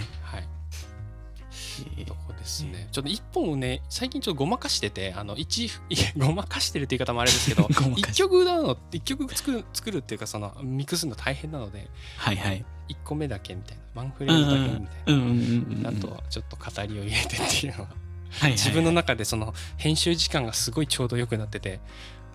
[1.97, 2.05] えー。
[2.05, 2.87] とこですね。
[2.91, 5.69] ちょっと一本をね最近ちょっとごまかしててあの一
[6.17, 12.65] ごまかしてるって言い方もあれですけど ごまかし一曲歌うの一曲作る作るっていうかそのミックスの大変なのではいはい。
[12.89, 17.95] 1個目だけみたいなワンフレーズだけみたいな、うんうんあとはちょっと語りを入れてっていうのがはい
[18.41, 21.79] はい自分の中でその編集時間がすごいちょうど良くなってて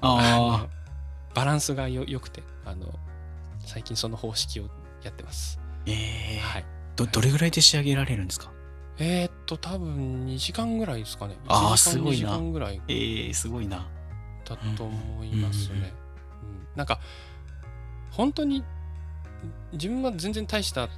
[0.01, 0.67] あ
[1.35, 2.87] バランスがよ良くてあの
[3.67, 4.69] 最近その方式を
[5.03, 5.59] やってます。
[5.87, 6.39] えー。
[6.41, 6.65] はい。
[6.97, 8.51] どどれぐらいで仕上げられるんですか？
[8.99, 11.37] えーっと多分2時間ぐらいですかね。
[11.49, 13.87] あー1時間すごいな2時間ぐらいえー、すごいな。
[14.45, 15.93] だと思いますうんうんうんね。
[16.43, 17.01] うんなんか
[18.11, 18.65] 本当に
[19.73, 20.89] 自分は全然大した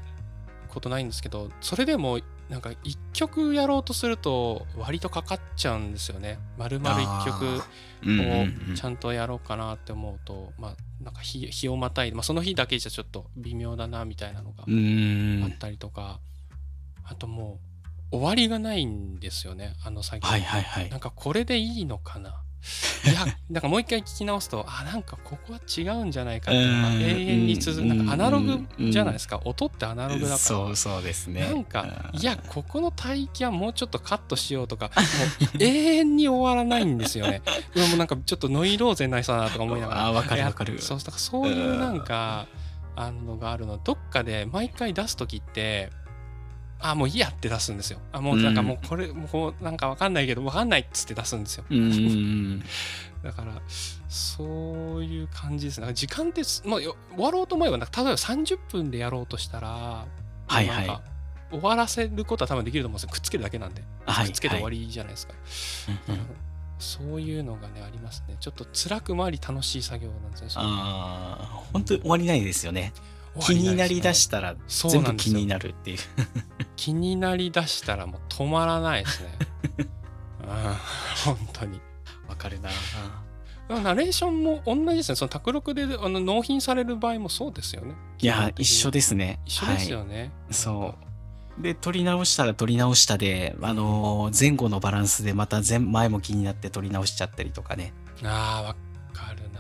[0.69, 6.39] ことないんですけどそれでもなんか一曲やろうとすると割とかかっちゃうんですよね。
[6.57, 7.45] 丸々一曲
[8.05, 8.31] うんうん
[8.69, 16.21] うんをちゃんとやろうかなって思うと、まあなんか日日をまたいで、まあ、その日だけじゃちょっと微妙だなみたいなのがあったりとか、
[17.05, 17.66] あともう
[18.11, 20.29] 終わりがないんですよねあの作業。
[20.29, 20.91] はいはいはい。
[20.91, 22.43] なんかこれでいいのかな。
[23.05, 27.83] いや なんかもう一回聞き直すとあなんかここは違うんじゃないかって永遠に続く。
[27.83, 29.41] うんなんかアナログじゃないですか。
[29.45, 30.39] 音ってアナログだから。
[30.39, 31.47] そうそうですね。
[31.47, 32.21] なんかうん。
[32.21, 34.91] いやここの帯域はもうちょっとカットしようとか
[35.41, 37.43] もう永遠に終わらないんですよね。
[37.75, 40.07] でもなんかちょっとノイローゼになりそうだなとか思いながら。
[40.07, 40.81] あーわかるいやわかる。
[40.81, 42.47] そうだからそういうなんか
[42.97, 43.79] あのがあるの。
[43.83, 45.91] どっかで毎回出す時って
[46.79, 47.99] あもういいやって出すんですよ。
[48.13, 51.65] あもうなんかもうこれもうなんかわかんないけどわかんないっつって出すんですよ。
[51.71, 51.79] うん。
[51.79, 51.93] うん。
[51.93, 52.65] うん。
[53.23, 53.61] だから
[54.09, 59.69] そういう感じですね時間って、まあ、終わろうと思えば例えば30分でやろうとしたら
[60.47, 61.01] はいはい
[61.51, 63.01] 終わらせることは多分できると思うん。
[63.01, 63.75] ですよくっつけるだけなん。
[63.75, 65.35] で、はいくっつけて終わりじゃないですか、
[66.09, 66.15] うん。
[66.15, 66.27] うん。
[66.79, 70.31] そういうのがねありますねちょっと辛くもあり楽しい作業なん。
[70.33, 72.93] ですねそのああ本当に終わりないですよね
[73.37, 75.99] わになりだしたら全部気になるっていう。
[76.77, 79.39] 気になりだしたらもう止まらないですね。
[80.43, 80.75] うん。
[81.25, 81.81] 本当に。
[82.29, 82.71] わかるな。
[83.69, 85.17] ナレーションも同じですね。
[85.17, 87.95] その卓録であの納品される場合もそうですよね。
[88.21, 89.41] いや一緒ですね。
[89.45, 90.09] 一緒ですよはい。
[90.09, 90.95] ね、そ
[91.59, 91.63] う。
[91.63, 97.93] で撮り直したら撮り直したであのー前後のバランスでまた前前も気になって撮り直しちゃったりとかね。
[98.23, 98.77] あーわ
[99.13, 99.56] かるな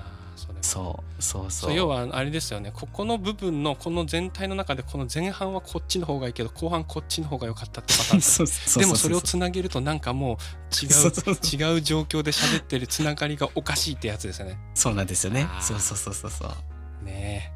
[0.66, 2.72] そうそうそそうう要はあれですよね。
[2.74, 14.58] ここの部分のこの全体の中でこの前半はこっちの方がいいけど後半こっちの方が良かったってパターンでもそれをつなげるとなんかもう違そう違う状況で喋ってるつながりがおかしいってやつですよね。
[14.74, 15.46] そうなんですよね。
[15.60, 17.04] そうそうそうそうそう。
[17.04, 17.52] ね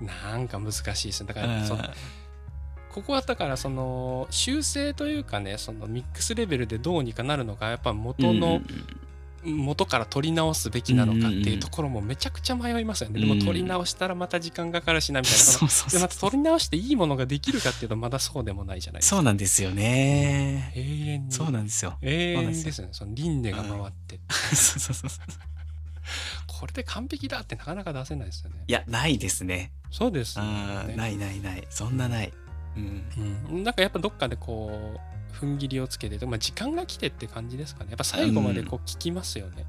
[0.00, 0.04] え。
[0.04, 1.28] なんか難しいですね。
[1.28, 1.60] だかうん。
[1.60, 1.82] らその
[2.92, 8.60] ここはだからその修正というかねそのミックスレベルでどうにかなるのかやっぱ元の
[9.46, 13.20] 元から取り直すべきなのかっていうところもめちゃくちゃ迷いますよね。
[13.20, 15.44] でもうん取り直したらまた時間かかるしなみたいな。
[15.44, 19.16] そうそうそうでまた取り直していいものができるかっていうとまだそうでもないじゃないですか。
[19.16, 21.32] そうなんですよね永遠に。
[21.32, 22.92] そうなんですよ永遠ですよね。
[22.92, 24.20] その輪廻が回って。
[24.54, 25.36] そうそうそうそう
[26.46, 28.56] これで完璧だってなかなか出せないですよね。
[28.66, 30.94] いやないですねそうですね。
[30.96, 32.32] ないないないそんなない
[32.76, 33.04] うん
[33.50, 33.64] うん。
[33.64, 37.90] なんかやっぱどっかでこう踏ん切りをつけて、まあ、時間が来てって感じですかね。
[37.90, 39.66] やっぱ最後までこう聞きますよね。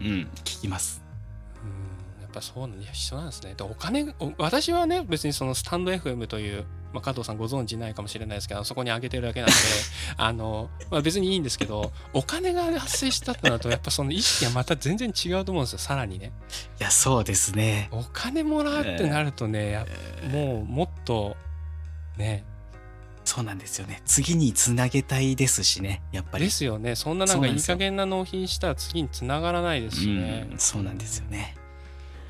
[0.00, 0.06] うん
[0.44, 1.02] 聞きます
[1.62, 3.54] うんやっぱそうなん一緒なんですね。
[3.56, 9.54] でお金お私はね別にそのスタンド FM という、まあ、加藤さんご存知ないかもしれないですけどそこに上げてるだけなんで
[10.18, 16.32] あの、まあ、別にいいんですけどお金が発生したってなるとやっぱその 意識はまた全然違うと思うんですよさらにね。
[16.78, 19.86] いやそうですねお金もらうってなるとね、や
[20.30, 21.34] もうもっと
[22.18, 22.44] ね
[23.28, 24.00] そうなんですよね。
[24.06, 26.44] 次につなげたいですしねやっぱり。
[26.44, 26.94] ですよね。
[26.96, 30.48] そんななんかいい加減な納品したら次に繋がらないですしね。
[30.50, 31.54] うんそうなんですよね。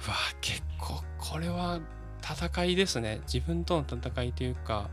[0.05, 1.79] うわ結構これは
[2.21, 3.21] 戦いですね。
[3.33, 4.91] 自分との戦いというか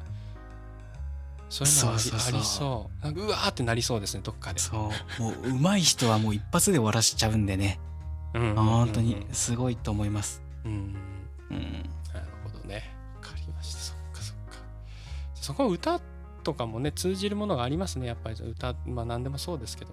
[1.50, 5.22] そういうのはありそうそうわーってなりそうですねどっかで、そう。
[5.22, 7.80] もう上手い人はもう一発で終わらしちゃうんでね。
[8.36, 8.56] うんうん。
[8.56, 10.44] 本当にすごいと思います。
[10.66, 10.96] うん。
[11.50, 11.85] うん
[15.46, 16.02] そこは歌
[16.44, 18.08] とかもね通じるものがありますね。
[18.08, 19.92] やっぱり歌まあ何でもそうですけど。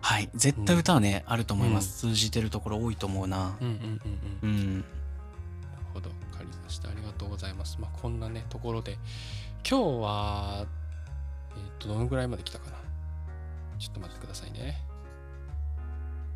[0.00, 0.28] はい。
[0.34, 3.56] 絶対歌はね、あると思います、通じてるところ多いと思うな。
[3.60, 4.00] うんうんうん
[4.42, 4.50] うん。
[4.50, 4.74] うん。
[4.78, 4.84] なる
[5.94, 6.88] ほど、わかりました。
[6.88, 7.78] ありがとうございます。
[7.80, 8.98] まあ、こんなね、ところで、
[9.68, 10.66] 今日は、
[11.56, 12.76] えっ、と、どのぐらいまで来たかな。
[13.78, 14.80] ちょっと待ってくださいね。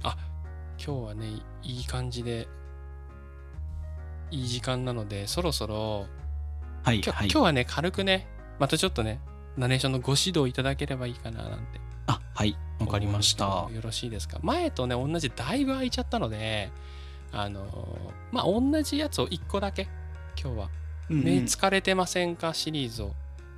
[0.04, 0.16] あ、
[0.78, 1.26] 今日はね、
[1.64, 2.46] いい感じで、
[4.30, 6.06] いい時間なので、そろそろ、
[6.82, 7.28] はいはい。
[7.28, 8.26] 今日はね、軽くね、
[8.58, 9.20] またちょっとね、
[9.56, 11.80] ナレーションのご指導いただければいいかななんて。
[12.06, 13.44] あはいわかりました。
[13.44, 14.38] よろしいですか？
[14.42, 16.70] 前とね同じだいぶ空いちゃったので
[17.30, 17.98] あの
[18.32, 19.86] まあ同じやつを1個だけ
[20.40, 20.70] 今日は
[21.10, 21.24] 「うんうん。
[21.24, 23.14] 目疲れてませんか?」シリーズを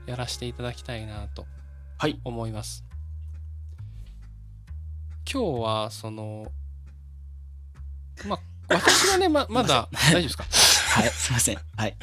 [0.06, 1.46] やらせていただきたいなと
[1.98, 2.20] はい。
[2.24, 2.84] 思います。
[5.32, 6.44] 今日はその
[8.26, 10.44] まあ私はねままだ大丈夫ですか？
[11.00, 11.58] はいすいません。
[11.76, 11.96] はい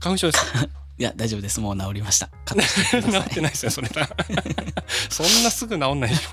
[0.00, 0.64] 花粉症ですか？
[0.98, 1.60] いや大丈夫です。
[1.60, 2.28] もう治りました。
[2.46, 3.88] 治ってないですよそれ
[5.08, 6.30] そんなすぐ治んないでしょ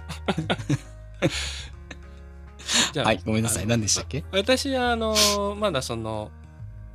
[2.93, 3.67] じゃあ、はい、ごめんなさい。
[3.67, 4.23] 何でしたっけ？
[4.31, 6.31] 私はあのまだその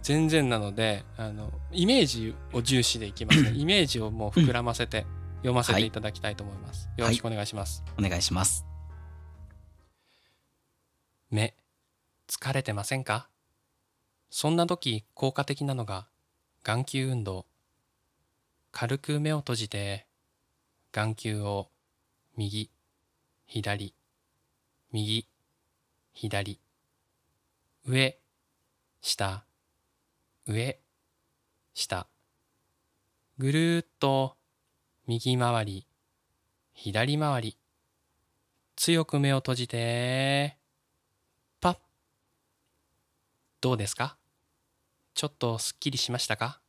[0.02, 3.52] 全然なのであのイメージを重視でいきますね。
[3.54, 5.06] イメージをもう膨らませて
[5.36, 8.64] 読ませていただきたいと思います、よろしくお願いします、お願いします。
[11.30, 11.56] 目
[12.28, 13.28] 疲れてませんか？
[14.30, 16.06] そんな時効果的なのが
[16.64, 17.46] 眼球運動。
[18.70, 20.06] 軽く目を閉じて
[20.92, 21.68] 眼球を
[22.36, 22.70] 右
[23.48, 23.94] 左
[24.92, 25.26] 右
[26.12, 26.60] 左
[27.84, 28.16] 上
[29.00, 29.44] 下
[30.46, 30.78] 上
[31.74, 32.06] 下。
[33.38, 34.36] ぐるーっと
[35.08, 35.86] 右回り
[36.74, 37.58] 左回り。
[38.76, 40.56] 強く目を閉じて
[41.60, 41.76] パッ。
[43.60, 44.16] どうですか？
[45.14, 46.60] ちょっとすっきりしましたか？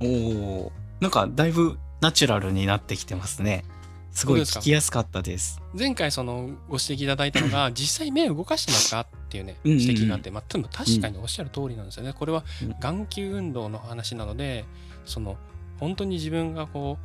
[0.00, 3.64] おお、なんかだいぶナチュラルになってきてますね。
[4.10, 5.60] すごい聞きやすかったです。
[5.76, 9.00] 前回そのご指摘いただいたのが 実際目を動かしてますか？
[9.00, 12.12] っていうね指摘があってまあでも確かにおっしゃる通りなんですよね。
[12.12, 12.76] これはうん。
[12.80, 14.64] 眼球運動の話なので
[15.04, 15.36] その
[15.78, 16.98] 本当に自分がこ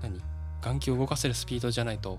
[0.00, 0.20] う何？
[0.62, 2.18] 眼球を動かせるスピードじゃないと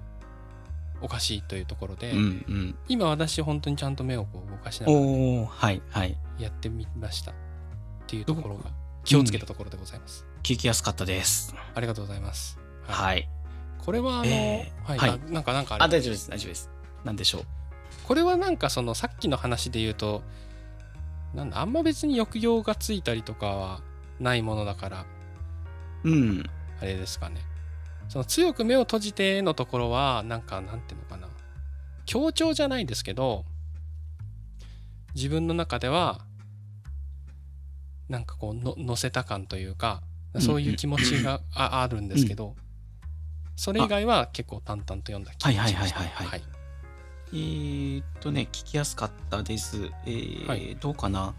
[1.02, 2.22] おかしいというところで、うんう
[2.52, 2.76] ん。
[2.88, 6.18] 今私本当にちゃんと目をこう動かしながらはいはい。
[6.40, 7.34] やってみましたっ
[8.08, 8.72] ていうところが
[9.04, 11.56] 気をつけたところでございます、聞きやすかったです。
[11.74, 13.30] ありがとうございます、いはい。
[13.80, 16.70] これはあの、えーはい、はいあなんかなんかあ大丈夫です、大丈夫です。
[17.04, 17.46] なんでしょう？
[18.04, 20.24] これはなんかそのさっきの話で言うと
[21.34, 23.82] なんだあんま別に抑揚がついたりとかは
[24.20, 25.06] ないものだから
[26.04, 26.44] うん。
[26.82, 27.42] あれですかね
[28.16, 31.28] その強く目を閉じてのところはなんかなんていうのかな。
[32.06, 33.44] 強調じゃないですけど
[35.14, 36.22] 自分の中では
[38.08, 40.02] なんかこうの乗せた感というか
[40.40, 42.56] そういう気持ちがああるんですけど、
[43.58, 46.00] それ以外は結構淡々と読んだ気がしました。
[46.00, 46.28] はいはいはいはい。
[46.28, 46.44] はい。
[47.34, 49.92] えー、っとね、聞きやすかったです。
[50.06, 50.78] えーはい。
[50.80, 51.34] どうかな。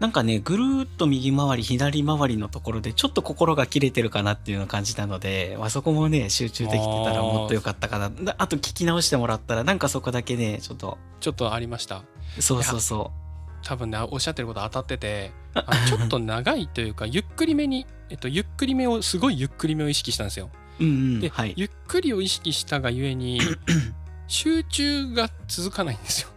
[0.00, 8.10] なんかね、ぐるーっと右回り、左回りのところで、ちょっと心が切れてるかなっていうのを感じたので、まあ、そこもね、集中できてたらもっとよかったかな。
[8.10, 12.02] だあと聞き直してもらったら、なんかそこだけね、ちょっと、ちょっとありました
[12.40, 13.12] そうそうそ
[13.62, 20.50] 多分ねおっしゃってること当たってて あちょっと長いというかゆっくりめに、えっと、ゆっくりめをすごいゆっくりめを意識したんですよ。
[20.80, 20.84] う。
[20.84, 21.20] うんうん。
[21.20, 21.54] で、はい。
[21.56, 23.40] ゆっくりを意識したがゆえに
[24.28, 26.28] 集中が続かないんですよ。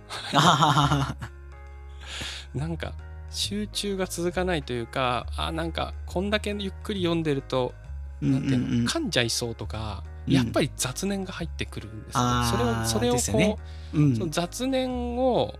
[2.54, 2.94] なんか
[3.36, 7.74] 集中が続かないというかあなんかこんだけゆっくり読んでると
[8.22, 10.34] なんていうの、噛んじゃいそうとかうん。
[10.34, 13.60] やっぱり雑念が入ってくるんですよ、あーそれをそれをこ
[13.94, 14.16] う、うん。
[14.16, 15.54] その雑念を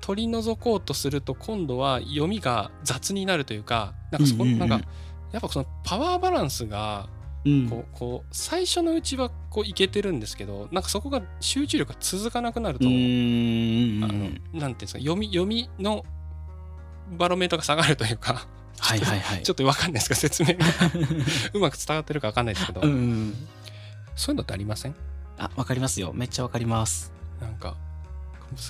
[0.00, 4.80] 取り除こうとすると今度は読みが雑になるというかなんかそこ、なんか
[5.32, 7.08] やっぱそのパワーバランスが
[7.46, 7.68] うん。
[7.68, 16.04] こうこう最初のうちはこういけてるんですけどなんかそこが集中力が続かなくなると、あのなんていうんですか読み読みの
[17.10, 18.46] バロメーターが下がるというか
[18.78, 19.42] はいはいはい。
[19.44, 20.64] ちょっと分かんないですか説明が
[21.54, 23.46] うまく伝わってるか分かんないですけど、うんうん。
[24.16, 24.94] そういうのってありません？
[25.38, 26.12] あ、わかりますよ。
[26.12, 27.12] めっちゃわかります。
[27.40, 27.76] なんか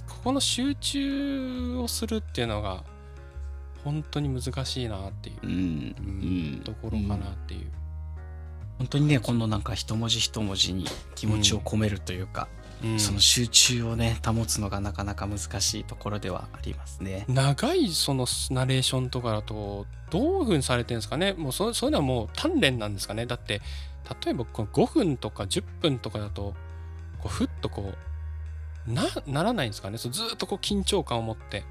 [0.08, 2.84] ここの集中をするっていうのが
[3.82, 5.50] 本当に難しいなっていうう、ん。
[5.50, 7.70] うんうんところかなっていう、
[8.78, 12.63] 本当にね、このなんか一文字一文字に気持ちを込めるというか、うん
[12.98, 17.24] その集中をね、保つのがなかなか難しいところではありますね。
[17.28, 21.32] 長いそのナレーションとかだとどういうふうにされてるんですかね？
[21.32, 23.26] もうそそういうのはもう鍛錬なんですかね？
[23.26, 23.60] だって
[24.24, 26.54] 例えばこの5分とか10分とかだと
[27.20, 27.92] こうふっとこ
[28.86, 29.98] うなならないんですかね？
[29.98, 31.64] そうずーっとこう緊張感を持って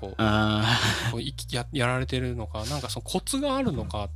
[0.00, 0.78] こうあ
[1.10, 4.10] こういきややられてるのかなんかそのコツがあるのか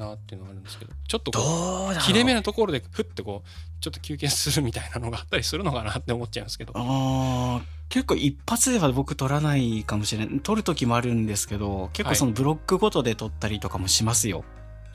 [0.00, 3.48] なっていうのがあるんですけどちょっとこう切れ目のところでふってこう
[3.80, 6.72] ちょっと休憩するみたいなのがあったりするのかなって思っちゃいますけど。
[6.74, 14.44] あー結構一発では僕取らないかもしれない取る時もあるんですけど結構そのブロックごとで取ったりとかもしますよ、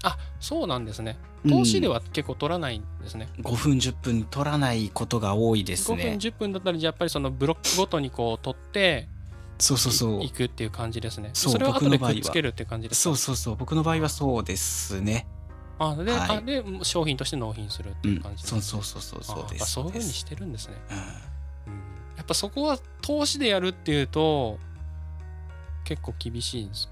[0.01, 1.17] あそうなんですね。
[1.43, 1.51] うん。
[1.51, 9.09] 投資では結構取らないんですね、5分10分取らないことが多いです5分ね10分だったらじゃあやっぱりそのブロックごとにこう取って
[9.57, 10.21] そうそうそう。
[10.21, 11.29] いいくっていう感じですね。
[11.33, 13.03] そうそれを後でくっつけるって感じですか？
[13.03, 13.55] そうそうそう。
[13.55, 15.27] 僕の場合はそうですね。
[15.79, 16.37] あで,、はい。
[16.37, 19.59] あで商品として納品するってういうん感じですそうそうそうそうそうです。
[19.59, 21.73] ぱそういうふうにしてるんですね、うん。
[21.73, 21.79] うん、
[22.17, 24.59] やっぱそこは投資でやるっていうと
[25.83, 26.89] 結構厳しいんです。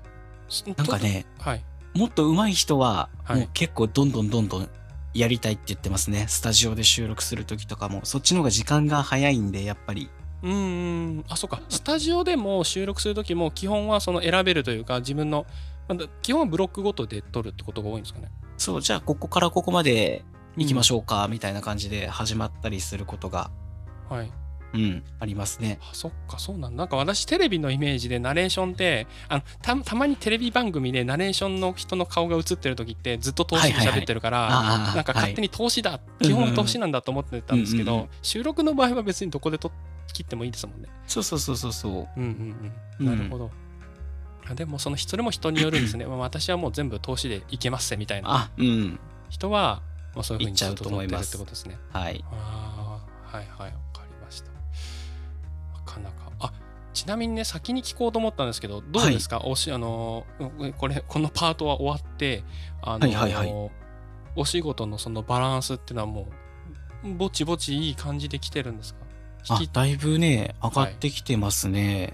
[0.77, 1.63] なんかねはい。
[1.95, 3.39] もっと上手い人ははい。
[3.39, 4.69] もう結構どんどんどんどん
[5.13, 6.25] やりたいって言ってますね。
[6.27, 8.01] スタジオで収録する時とかも。
[8.03, 10.09] そっちの方が時間が早いんでやっぱり
[10.43, 10.55] うんう
[11.21, 11.25] ん。
[11.29, 11.61] あそうか。
[11.69, 15.45] スタジオでも収録する時も基本はその選べるというか自分の
[15.87, 18.29] まあ基本はブロックごとで撮るってことが多いんですかね。
[18.57, 20.23] そうじゃあここからここまで
[20.57, 23.49] 行きましょうかみたいな感じで始まったりすることが
[24.09, 24.31] はい。
[24.73, 25.77] うん、ありますね。
[25.83, 26.77] あそっかそうなんだ。
[26.77, 38.09] なんか私テレビのイメージでナレーションってあのたたまにテレビ番組でナレーションの人の顔が映ってる時ってずっと投資で喋ってるから、ああなんか勝手に、に投資だ、はい基本投資なんだと思ってたんですけど、うんうんうん。
[38.23, 39.71] 収録の場合は別にどこで撮っ
[40.11, 40.89] 切ってもいいですもんね。
[41.07, 41.93] そうそうそうそうそう。
[41.93, 42.29] うんうん
[42.99, 43.03] う。
[43.03, 43.51] うんんなるほど。
[44.49, 46.05] あでもそのそれも人によるんですね。
[46.07, 48.99] まあ私はもう全部投資でいけますせみたいなあ、うん。
[49.29, 49.81] 人は、
[50.13, 51.79] まあ、そういうふうにちゃうと思いますずってるってことですね。
[51.91, 52.23] はい。
[52.31, 52.99] あ
[53.31, 54.51] あ、はいはい、わかりました。
[54.51, 56.31] なかなか。
[56.39, 56.51] あ
[56.93, 62.43] ちなみにね、先に聞こうと思ったんですけど、どうですか、おしあのーこれ、このパートは終わって、
[62.83, 63.69] あのーはいはいは
[64.35, 66.27] お仕事のそのバランスっていうのはも
[67.03, 69.02] う、ぼちぼちいい感じで来てるんですか？
[69.49, 72.13] あだいぶね、上がってきてますね。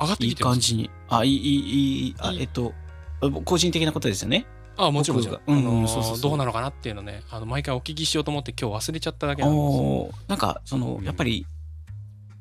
[0.00, 0.90] 上がってい、いきてます感じに。
[1.08, 2.72] あ、いい、いい、いい、あ、いいえっと、
[3.20, 4.46] あ個人的なことですよね。
[4.76, 5.40] あもちろんもちろん。
[5.46, 9.60] 僕がうんうんあのーそうそうそうどうなのかなっていうのね、あの毎回お聞きしようと思って今日忘れちゃっただけなんです。
[9.60, 11.46] おーなんか、そのう、んやっぱり、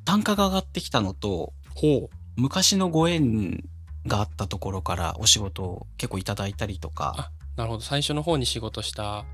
[0.06, 2.16] 単価が上がってきたのと、ほう。
[2.36, 3.64] 昔のご縁
[4.08, 7.84] があったところからお仕事を結構いただいたりとか、あなるほど。
[7.84, 9.26] 最初の方に仕事した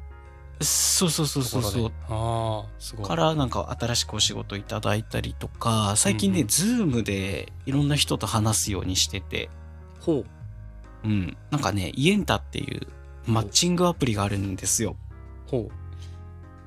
[0.62, 1.43] そうそうそう。
[1.43, 1.91] そうそう。
[2.10, 3.07] ああ、すごい。
[3.07, 9.49] からなんか新しくお仕事いただいたりとか、最近ね、うんうんズームでいろんな人と話すようにしてて、
[10.01, 10.26] ほ
[11.05, 11.07] う。
[11.07, 11.38] うん。
[11.49, 12.88] なんかね、イエンタっていう
[13.26, 14.97] マッチングアプリがあるんですよ。
[15.47, 15.70] ほ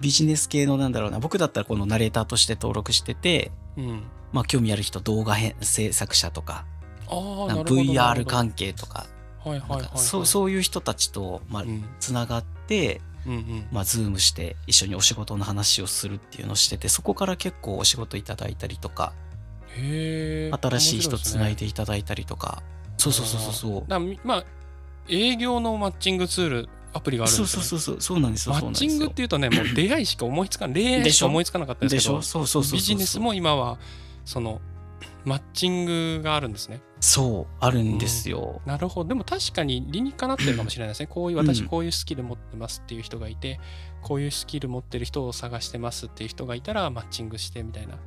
[0.00, 3.82] ビジネス系のなんだろうな、僕だったらこのナレーターとして登録してて、う。
[3.82, 4.02] うん。
[4.32, 6.64] まあ興味ある人、動画編制作者とか、
[7.08, 7.62] ああ、な。
[7.62, 9.06] VR 関係とか、
[9.44, 9.98] はいはいはい、はい。
[9.98, 11.84] そうそういう人たちと、まあう、ん。
[12.00, 13.66] つながって、うんうん。
[13.72, 19.12] まあ、ズームして一緒にお仕事の話をするっていうのをしてて、そこから結構お仕事いただいたりとか。
[19.74, 21.60] 新しい人つないで。
[21.60, 22.62] でいただいたりとか、
[22.98, 23.84] そうそうそうそうそう。
[24.22, 24.44] まあ、
[25.08, 27.66] 営業のマッチングツール、アプリがあるんそうですよ、ね。
[27.68, 28.54] そうそうそう、そうなんですよ。
[28.54, 30.74] マッチングっていうとね、もう出会いしか思いつかない。
[30.74, 32.42] 恋愛しか思いつかなかったですけど、でしょ？
[32.42, 32.72] そうそうそうそう。
[32.76, 33.78] ビジネスも今は、
[34.26, 34.60] その、
[35.24, 36.80] マッチングがあるんですね。
[37.00, 38.60] そう、あるんですよ。
[38.66, 39.08] なるほど。
[39.08, 41.06] でも確かに理にかなってるかもしれないですね。
[41.06, 43.60] こういう、うん私こういうスキル持ってますっていう人がいて、
[44.02, 47.98] こういうスキル持ってる人を探してますっていう人がいたら、マッチングしてみたいな。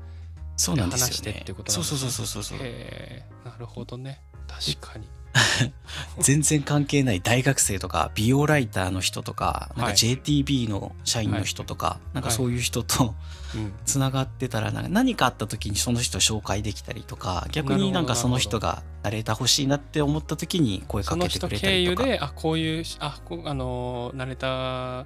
[0.58, 1.12] そうなんですよ、ね。
[1.12, 2.68] 話してっていうことなんそうですねそうそうそうそう。
[2.68, 4.22] へえ、なるほどね。
[4.48, 5.08] 確かに。
[6.20, 13.16] 全然関係ない大学生とか、美容ライターの人とか、なんかはい JTB の社員の人とか、なんかそういう人と
[13.56, 13.74] うん。
[13.86, 22.04] つながってたら、何かあった時にその人を紹介できたりとか、逆になんかその人がナレーター欲しいなって思った時に声そかけてくれたりとか。
[22.04, 25.06] 由で、あ、こういう、あ、こうあのー、慣れた、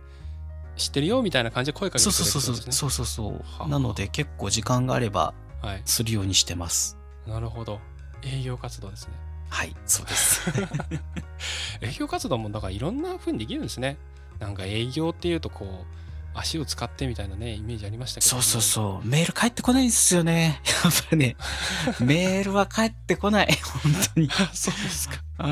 [0.76, 2.90] 知ってるよみたいな感じで声かけてくれるそうそうそうそう。
[2.92, 3.70] そうそう。
[3.70, 5.82] なので結構時間があればはい。
[5.86, 6.98] するようにしてます。
[7.28, 7.80] なるほど。
[8.24, 9.14] 営業活動ですね。
[9.50, 10.42] はい、そうです。
[11.82, 13.98] 営業活動もだからいろんな風にできるんですね。
[14.40, 16.00] なんか営業っていうとこう
[16.34, 19.08] 足を使ってみたいなねイメージありましたけど、そうそうそう。
[19.08, 20.62] メール返ってこないんですよね。
[20.84, 21.36] やっぱりね、
[22.00, 23.48] メールは返ってこない。
[23.84, 24.28] 本当に。
[24.28, 24.30] う。
[24.54, 25.16] そうですか。
[25.38, 25.48] あ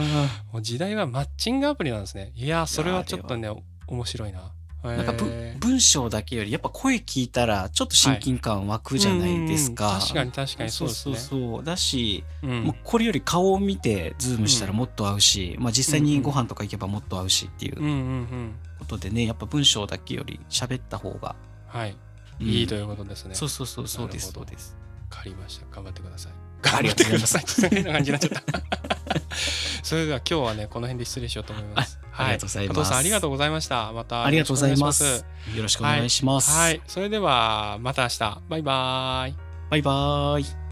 [0.52, 2.32] もう時代はマッチングアプリなんですね。
[2.36, 3.50] いやそれはちょっとね
[3.88, 4.52] 面白いな。
[4.84, 5.14] ーなんか
[5.60, 9.88] 文章だけより、やっぱ声聞いたらちょっと親近感湧くじゃないですか。
[9.88, 11.16] うんうん確かに確かにそうですね。
[11.18, 18.56] そうそうだし、うんもうこれより顔を見てズームしたらもっと合うし、まあ実際にご飯とか行けばもっと合うしっていううんうんうん。
[18.80, 21.36] ことでね、やっぱ文章だけより喋った方が、
[21.68, 21.92] はい。
[22.40, 23.34] うんいいということですね。
[23.34, 24.78] そうそうそうそうですそうです。
[25.10, 25.66] わかりました。
[25.72, 26.32] 頑張ってください。
[26.62, 27.70] 頑張ってください。
[27.70, 28.62] 変な感じになっちゃった。
[29.84, 32.00] それでは今日はね、この辺で失礼しようと思います。
[32.14, 33.92] あ ありがとうございます加藤さん、ありがとうございました。
[33.92, 35.26] また、ありがとうございます。
[35.56, 36.52] よろしくお願いします。
[36.52, 36.70] はい。
[36.70, 36.82] はい。
[36.88, 38.42] それでは、また明日。
[38.50, 39.36] バイバーイ。
[39.70, 40.67] バイバーイ。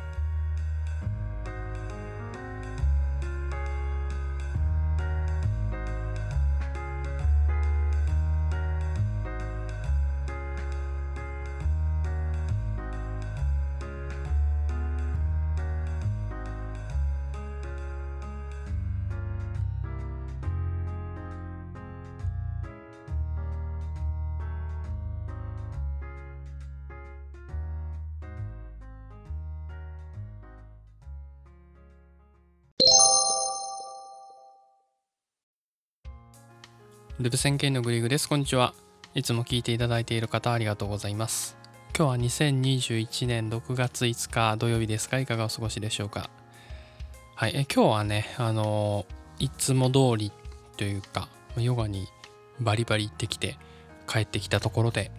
[37.26, 38.30] ルブ宣言のグリグです。
[38.30, 38.76] こんにちは。
[39.15, 41.57] いつも聞いていただいている方ありがとうございます。
[41.97, 46.30] 今日は2021年6月5日土曜日ですが、いかがお過ごしでしょうか。
[47.34, 47.53] はい。
[47.55, 49.07] え今日はね、あの
[49.39, 50.32] いつも通り
[50.78, 52.07] というか、ヨガに
[52.59, 53.57] バリバリ行ってきて
[54.07, 55.09] 帰ってきたところで、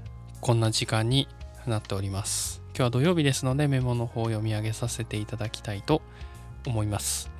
[0.40, 1.26] こんな時間に
[1.66, 2.62] なっております。
[2.68, 6.02] 今日は土曜日ですので、メモの方を読み上げさせていただきたいと
[6.68, 7.32] 思います。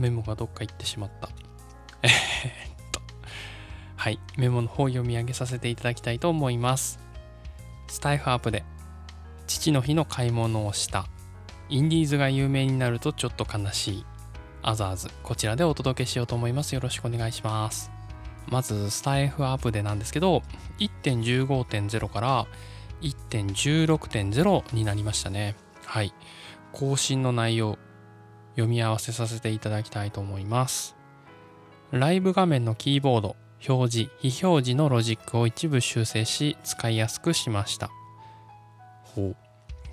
[0.00, 1.28] メモがどっか行ってしまった。
[2.02, 2.79] えーっ。
[4.00, 4.18] はい。
[4.38, 6.98] メモの方を読み上げさせていただきたいと思います。
[7.86, 8.64] スタイフアップで
[9.46, 11.04] 父の日の買い物をした。
[11.68, 14.06] インディーズが有名になるとちょっと悲しい。
[14.62, 16.74] アザーズこちらでお届けしようと思います。
[16.74, 17.90] よろしくお願いします。
[18.48, 20.42] まずスタイフアップでなんですけど
[20.78, 22.46] 1.15.0から
[23.02, 25.56] 1.16.0になりましたね。
[25.84, 26.14] はい。
[26.72, 27.76] 更新の内容
[28.52, 30.96] 読み合わせさせていただきたいと思います。
[31.90, 33.36] ライブ画面のキーボード。
[33.68, 37.90] 表示非表示のロジックを一部修正し使いやすくしました。
[39.02, 39.36] ほう。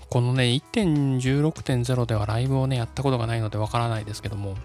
[0.10, 4.56] このね1.16.0ではライブをねやったことがないのでわからないですけども。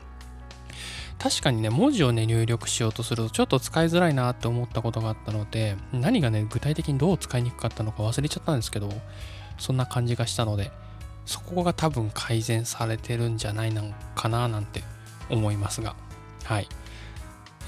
[1.18, 8.88] 確かにね文字をね入力しようとするとちょっと使いづらいなって思ったことがあったので何がね具体的にどう使いにくかったのか忘れちゃったんですけど
[9.56, 10.72] そんな感じがしたので
[11.24, 14.82] そこが多分改善されてるんじゃないのかななんて
[15.30, 15.94] 思いますが。
[16.44, 16.68] はい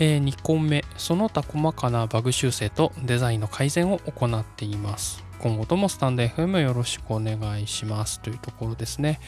[0.00, 5.24] えー、2個目、その他細かなバグ修正とデザインの改善を行っています。
[5.38, 9.20] 今後ともスタンド FM よろしくお願いしますというところですね。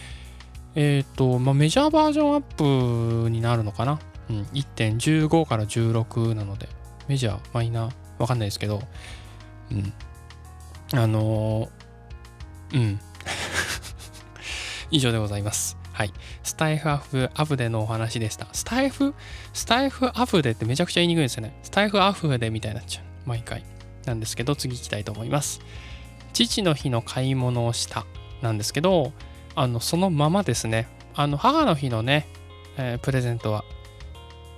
[0.75, 3.99] えっ、ー、と、まあ、メジャーバージョンアップになるのかな、
[4.29, 6.69] うん、1.15から16なので、
[7.07, 8.83] メジャー、マイナー、わかんないですけど、
[9.71, 9.93] うん。
[10.93, 13.01] あのー、うん。
[14.91, 15.77] 以上でございます。
[15.97, 16.13] はい。
[16.43, 18.49] スタイフアフアフデのお話でした。
[18.53, 19.15] スタイフ？
[19.55, 21.59] スタイフアフデってめちゃくちゃ言いにくいですよね。
[21.63, 23.05] スタイフアフデみたいになっちゃう。
[23.25, 23.65] 毎回。
[24.05, 25.63] なんですけど、次行きたいと思います。
[26.35, 28.05] 父の日の買い物をした
[28.43, 29.13] なんですけど、
[29.55, 30.87] あの、そのままですね。
[31.15, 32.27] あの、母の日のね、
[32.77, 33.65] えー、プレゼントは、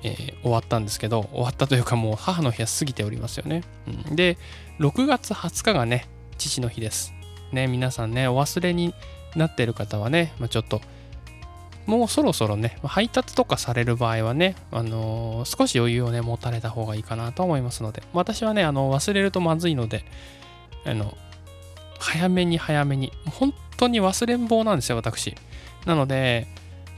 [0.03, 3.62] えー、終わったんですけど、終わったというかもう母の日は過ぎておりますよね。
[3.86, 4.39] うん、で、
[4.80, 7.14] 6月20日がね、父の日です。
[7.53, 8.93] ね、皆さんね、お忘れに
[9.36, 10.80] なってる方はね、まあ、ちょっと
[11.89, 20.05] もうそろそろね、配達とかされる場合はね、あのー、少し余裕をね、持たれた方がいいかなと思いますので、私はね、あの、忘れるとまずいので、
[20.84, 21.16] あの、
[21.99, 25.34] 早めに早めに、本当に忘れん坊なんですよ、私。
[25.86, 26.47] なので、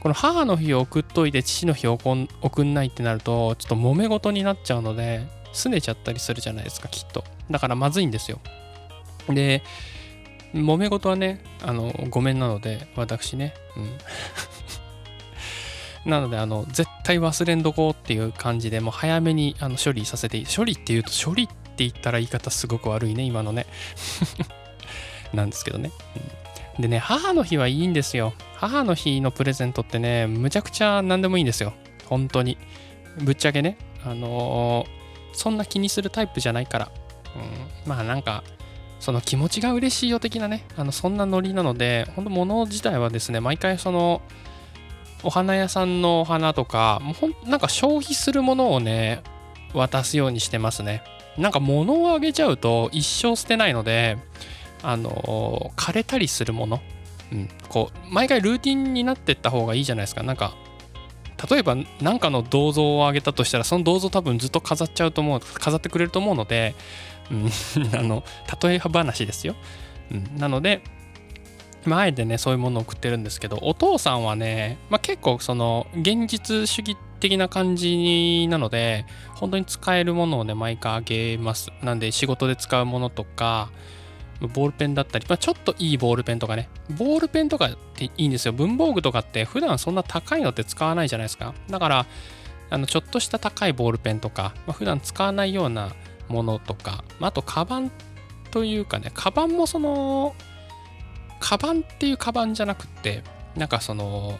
[0.01, 7.23] この母の日を送っといて父の日を送んないってなると、ちょっと揉め事になっちゃうので、拗ねちゃったりするじゃないですか、きっと。
[7.49, 8.39] だからまずいんですよ。
[9.29, 9.63] で、
[10.53, 13.97] 揉め事はね、あの、ごめんなので、私ね、うん。
[16.05, 23.65] なので、あの、絶対忘れんどこうっていう感じで、もう早めにあの処理させて、処理っていうと、処理って言ったら言い方すごく悪いね、今のね。
[25.33, 25.91] なんですけどね、
[26.79, 28.33] でね、母の日はいいんですよ。
[28.55, 31.73] 母の日のプレゼントってね、むちゃくちゃ何でもいいんですよ。
[32.07, 32.57] 本当に。
[33.19, 36.91] ぶっちゃけね、あのー、そんな気にするタイプじゃないから。
[37.35, 38.43] うん、まあなんか、
[38.99, 44.21] その気持ちが嬉しいよ的なね、あのそんなノリなので、本当物自体はですね、毎回その、
[45.23, 49.21] お花屋さんのお花とか、もうほんなんか消費するものをね、
[49.73, 51.03] 渡すようにしてますね。
[51.37, 54.17] なんか物をあげちゃうと一生捨てないので、
[54.83, 56.81] あの枯れたりするもの、
[57.31, 60.23] うん、こう、毎回ルーティンになってった方がいいじゃないですか。
[60.23, 60.55] なんか、
[61.49, 66.75] 例えば何かの銅像をあげたとしたら、その銅像多分ずっと飾っちゃうと思う、飾ってくれると思うので、
[67.31, 67.45] うん、
[67.97, 68.23] あの、
[68.61, 69.55] 例え話ですよ。
[70.11, 70.81] うん、なので、
[71.85, 79.05] まあ、あえてね、そういうものを送ってるんですけど、お父さんはね、まあ、結構その、現実主義的な感じなので、
[79.35, 81.71] 本当に使えるものをね、毎回あげます。
[81.81, 83.69] なんで、仕事で使うものとか、
[84.47, 88.53] ボールペンだったり、まあ、ちょっといいボールペンとかね、ボールペンとかっていいんですよ。
[88.53, 91.53] 文房具とかって普段そんな高いのって使わないじゃないですか。
[91.69, 92.05] だから、
[92.69, 95.93] あのちょっとした高いボールペンとか、まあ、普段使わないような
[96.27, 97.91] ものとか、まあ、あと、カバン
[98.49, 100.33] というかね、カバンもその、
[101.41, 103.23] カバンっていうカバンじゃなくて、
[103.57, 104.39] なんかその、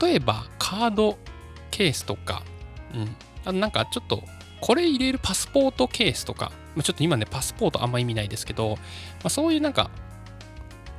[0.00, 1.18] 例えばカード
[1.70, 2.42] ケースとか、
[2.94, 4.22] うん、あなんかちょっと、
[4.60, 6.52] これ入れるパスポートケースとか、
[6.82, 8.76] ちょっと今ね、パスポートあんま意味ないですけど、ま
[9.24, 9.90] あ、そういうなんか、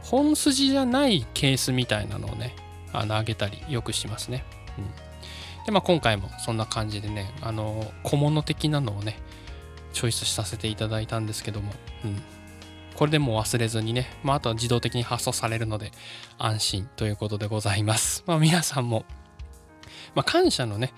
[0.03, 2.55] 本筋じゃないケースみたいなのをね、
[2.91, 4.43] あの、あげたりよくしますね。
[4.77, 4.85] うん。
[5.65, 9.17] で、まあ今回もそんな感じでね、あの、小物的なのをね、
[9.93, 11.71] チョイスさせていただいたんですけども、
[12.03, 12.21] うん。
[12.95, 15.91] これでもう忘れずにね、まあ、あとは自動的に発送されるので
[16.37, 18.23] 安心ということでございます。
[18.27, 19.05] まあ、皆さんも、
[20.15, 20.93] まあ、感謝のね、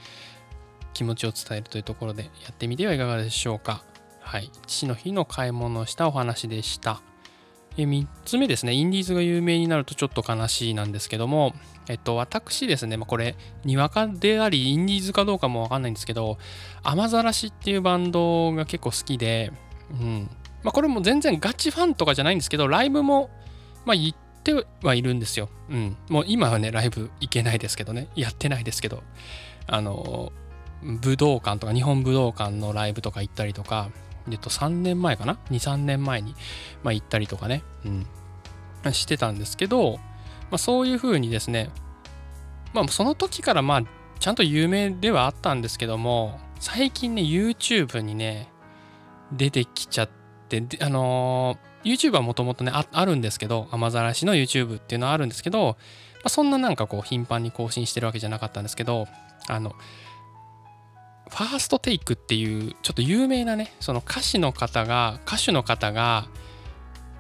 [0.94, 3.84] 気持ちを伝えるというところでやってみてはいかがでしょうか。
[4.22, 4.50] はい。
[4.66, 7.02] 父の日の買い物をしたお話でした。
[7.78, 11.54] え3つ目ですね、インディーズが有名になるとちょっと悲しいなんですけども、
[11.90, 13.36] えっと、私ですね、まあ、これ、
[13.66, 16.38] にわかであり、インディーズかどうかもわかんないんですけど、
[16.84, 19.52] 雨ざらしっていうバンドが結構好きで、
[19.92, 20.30] うん、
[20.66, 23.30] まあ、これも全然ガチファンとかじゃないんですけど、ライブも、
[23.86, 25.48] まあ、行ってはいるんですよ。
[25.70, 25.96] うん。
[26.10, 29.04] もう今はね、ライブ行けないですけどね、やってないですけど、
[29.68, 30.34] あの、
[30.82, 33.92] 武道館とか、日本武道館のライブとか行ったりとか、
[34.28, 36.34] えっと、3年前かな ?2、3年前に、
[36.82, 37.62] まあ、行ったりとかね。
[37.86, 38.08] うん。
[38.92, 39.98] してたんですけど、
[40.50, 41.70] まあ、そういう風にですね、
[42.74, 43.84] まあ、その時からまあ
[44.20, 48.52] ちゃんと有名ではあったんですけども最近ね YouTube にね
[49.32, 50.25] 出てきちゃって
[50.82, 55.76] あのー、YouTube はもともとねああるんですけど雨ざらしの YouTube っていうのはあるんですけど、ま
[56.26, 59.08] あ、そんななんかこう頻繁に更新してるわけじゃなかったんですけど
[59.48, 59.76] あの
[61.30, 66.28] ファーストテイクっていうちょっと有名なねその歌手の方が歌手の方が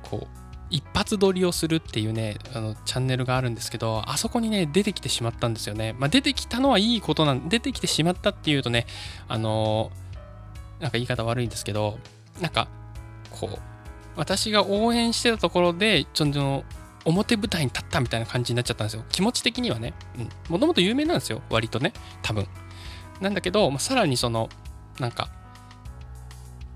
[0.04, 8.88] こう一発撮りをするっていうねあのチャンネルがあるんですけどあそこにね出てきてしまったんですよね、まあ、出てきたのはいいことなん出てきてしまったっていうとね
[9.28, 9.92] あの
[10.80, 11.98] なんか言い方悪いんですけど
[12.42, 12.68] なんか
[13.36, 13.60] こう
[14.16, 16.64] 私が応援してたところでちょっと
[17.06, 19.03] 表舞台に立ったみたいな感じになっちゃったんですよ。
[19.10, 19.94] 気持ち的にはね。
[20.49, 21.41] もともと有名なんですよ。
[21.49, 21.94] 割とね。
[22.24, 22.48] 多分。
[23.22, 24.49] なんだけど、まあ、さらにその
[24.99, 25.30] なんか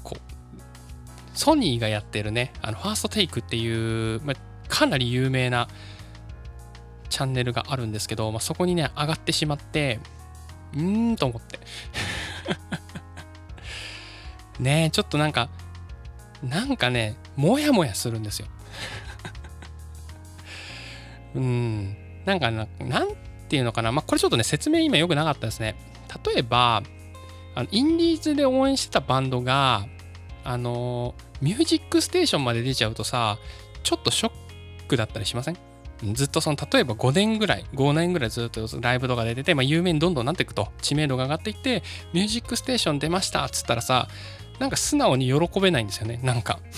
[0.03, 2.53] こうソニーがやってるね。
[2.61, 4.35] あのファーストテイクっていう、まあ、
[4.67, 5.67] かなり有名な
[7.09, 9.99] チャンネルがあるんですけど、まあ、そこにね上がってしまって
[10.73, 11.59] うーんと思って。
[14.59, 15.49] ねえちょっとなんか
[16.43, 18.47] なんかねもやもやするんですよ。
[21.35, 21.97] うん。
[22.25, 23.09] なんかななん
[23.49, 23.91] ていうのかな。
[23.91, 25.75] まあこれちょっとね説明今良くなかったですね。
[26.25, 26.83] 例えば
[27.55, 29.85] あのインディーズで応援してたバンドが
[30.43, 33.37] あのミュージックステーションまで出ちゃうとさ
[33.83, 34.31] ちょっとショッ
[34.87, 35.57] クだったりしません？
[36.13, 40.69] ずっとその例えば5年ぐらい5年ぐらいずっとライブとか出てて、まあ、有名にどんどんなっていくと。
[40.81, 41.83] 知名度が上がっていって
[42.13, 44.07] ミュージックステーション出ましたっつったらさ
[44.59, 46.19] なんか素直に喜べないんですよね。
[46.23, 46.59] なんか。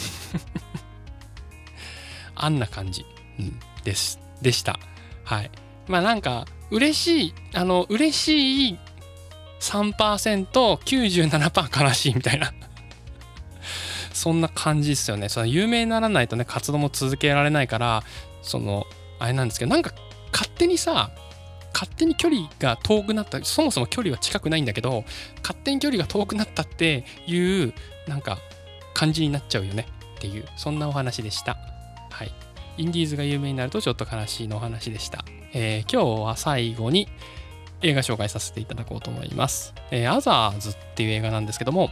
[2.35, 3.05] あんな感じ、
[3.39, 4.19] うん、です。
[4.41, 4.79] でした。
[5.23, 5.51] はい。
[5.87, 8.79] まあなんか嬉しいあの嬉しい
[9.59, 12.53] 3%97% 悲しいみたいな。
[14.13, 15.29] そんな感じですよね。
[15.29, 18.03] その有名にならないとね活動も続けられないから
[18.41, 18.85] その
[19.19, 19.93] あれなんですけどなんか
[20.31, 21.11] 勝手にさ
[21.73, 25.03] 勝手に距離が遠くなったそもそも距離は近くないんだけど
[25.41, 27.73] 勝手に距離が遠くなったっていう
[28.07, 28.37] なんか
[28.93, 29.87] 感じになっちゃうよね
[30.17, 31.57] っていうそんなお話でした
[32.11, 32.31] はい
[32.77, 35.23] インディーズが有名になるとちょっと悲しいのお話でした、
[35.53, 37.07] えー、今日は最後に
[37.81, 39.73] 映画紹介させていただこうと思います。
[39.89, 41.89] えー、アザーズっていう映画なんですけども、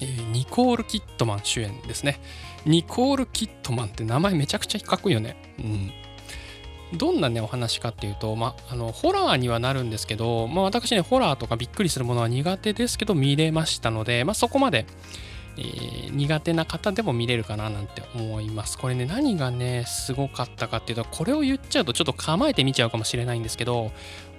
[0.00, 2.20] えー、ニコール・キットマン主演ですね。
[2.66, 5.36] ニコール・キットマンって名前めちゃくちゃかっこいいよね。
[5.58, 5.92] うん。
[6.94, 14.86] どんなね、お話かっていうと、まあ、あの、ホラーにはなるんですけど、まあ、私ね、ホラーとかびっくりするものは苦手ですけど、見れましたので、まあ、そこまで、
[15.58, 18.78] えー、苦手な方でも見れるかななんて思います。
[18.78, 23.90] これね、何がね、すごかったかっていうと、これを言っちゃうとちょっと構えて見ちゃうかもしれないんですけど、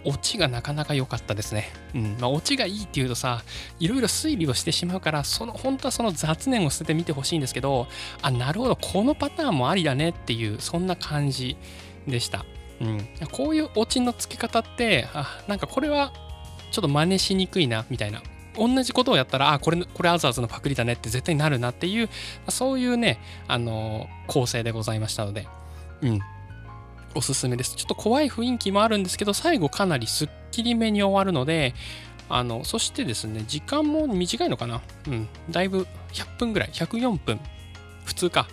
[0.06, 1.74] オチがなかなか良かったですね。
[1.94, 2.18] うん。
[2.20, 3.44] まあ、オチがいいっていうとさ、
[3.80, 7.88] いろいろ推理をしてしまうから、その、本当はその雑念を捨ててみてほしいんですけど、
[8.22, 11.58] あ、なるほど、このパターンもありだねっていう、そんな感じ
[12.10, 12.46] でした。
[12.82, 13.08] うん。
[13.32, 16.14] こういうオチの付け方って、あ、なんかこれは
[16.72, 18.22] ちょっと真似しにくいな、みたいな。
[18.56, 22.10] 同じことをやったら、あ、これ、これアザーズのパクリだねって絶対になるなっていう、
[22.50, 25.48] そういうね、あの構成でございましたので、
[26.02, 26.20] うん。
[27.16, 27.76] おすすめです。
[27.76, 31.74] ちょっと怖い雰囲気もあるんですけど、最後かなりすっきりめに終わるので、
[32.30, 37.40] あの、そしてですね、時間も短いのかなうん、だいぶ100分ぐらい、104分、
[38.06, 38.48] 普通か。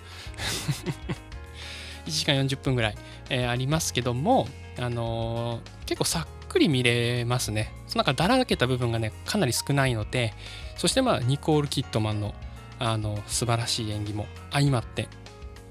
[2.06, 2.94] 1時間40分ぐらい、
[3.30, 7.72] えー、ありますけども、あのー、結構さっくり見れますね。
[7.94, 10.34] なんかだらけた部分がね、かなり少ないので、
[10.76, 12.34] そしてまあ、ニコール・キットマンの、
[12.78, 15.08] あの、素晴らしい演技も相まって、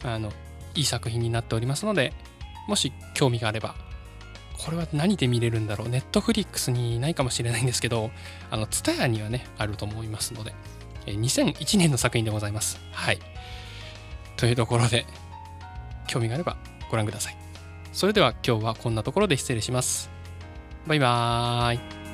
[0.03, 0.32] あの、
[0.74, 2.14] いい作品になっておりますので、
[2.68, 3.76] もし興味があれば、
[4.57, 5.90] これは何で見れるんだろう？
[5.90, 8.10] ネットフリックスにないかもしれないんですけど、
[8.49, 10.56] あの、ツタヤにはね、あると思いますので、
[11.06, 12.80] 2001年の作品でございます。
[12.91, 13.20] はい。
[14.38, 15.06] というところで、
[16.06, 16.57] 興味があれば
[16.90, 17.38] ご覧ください。
[17.91, 20.10] それでは今日はこんなところで失礼します。
[20.88, 22.05] バイバーイ。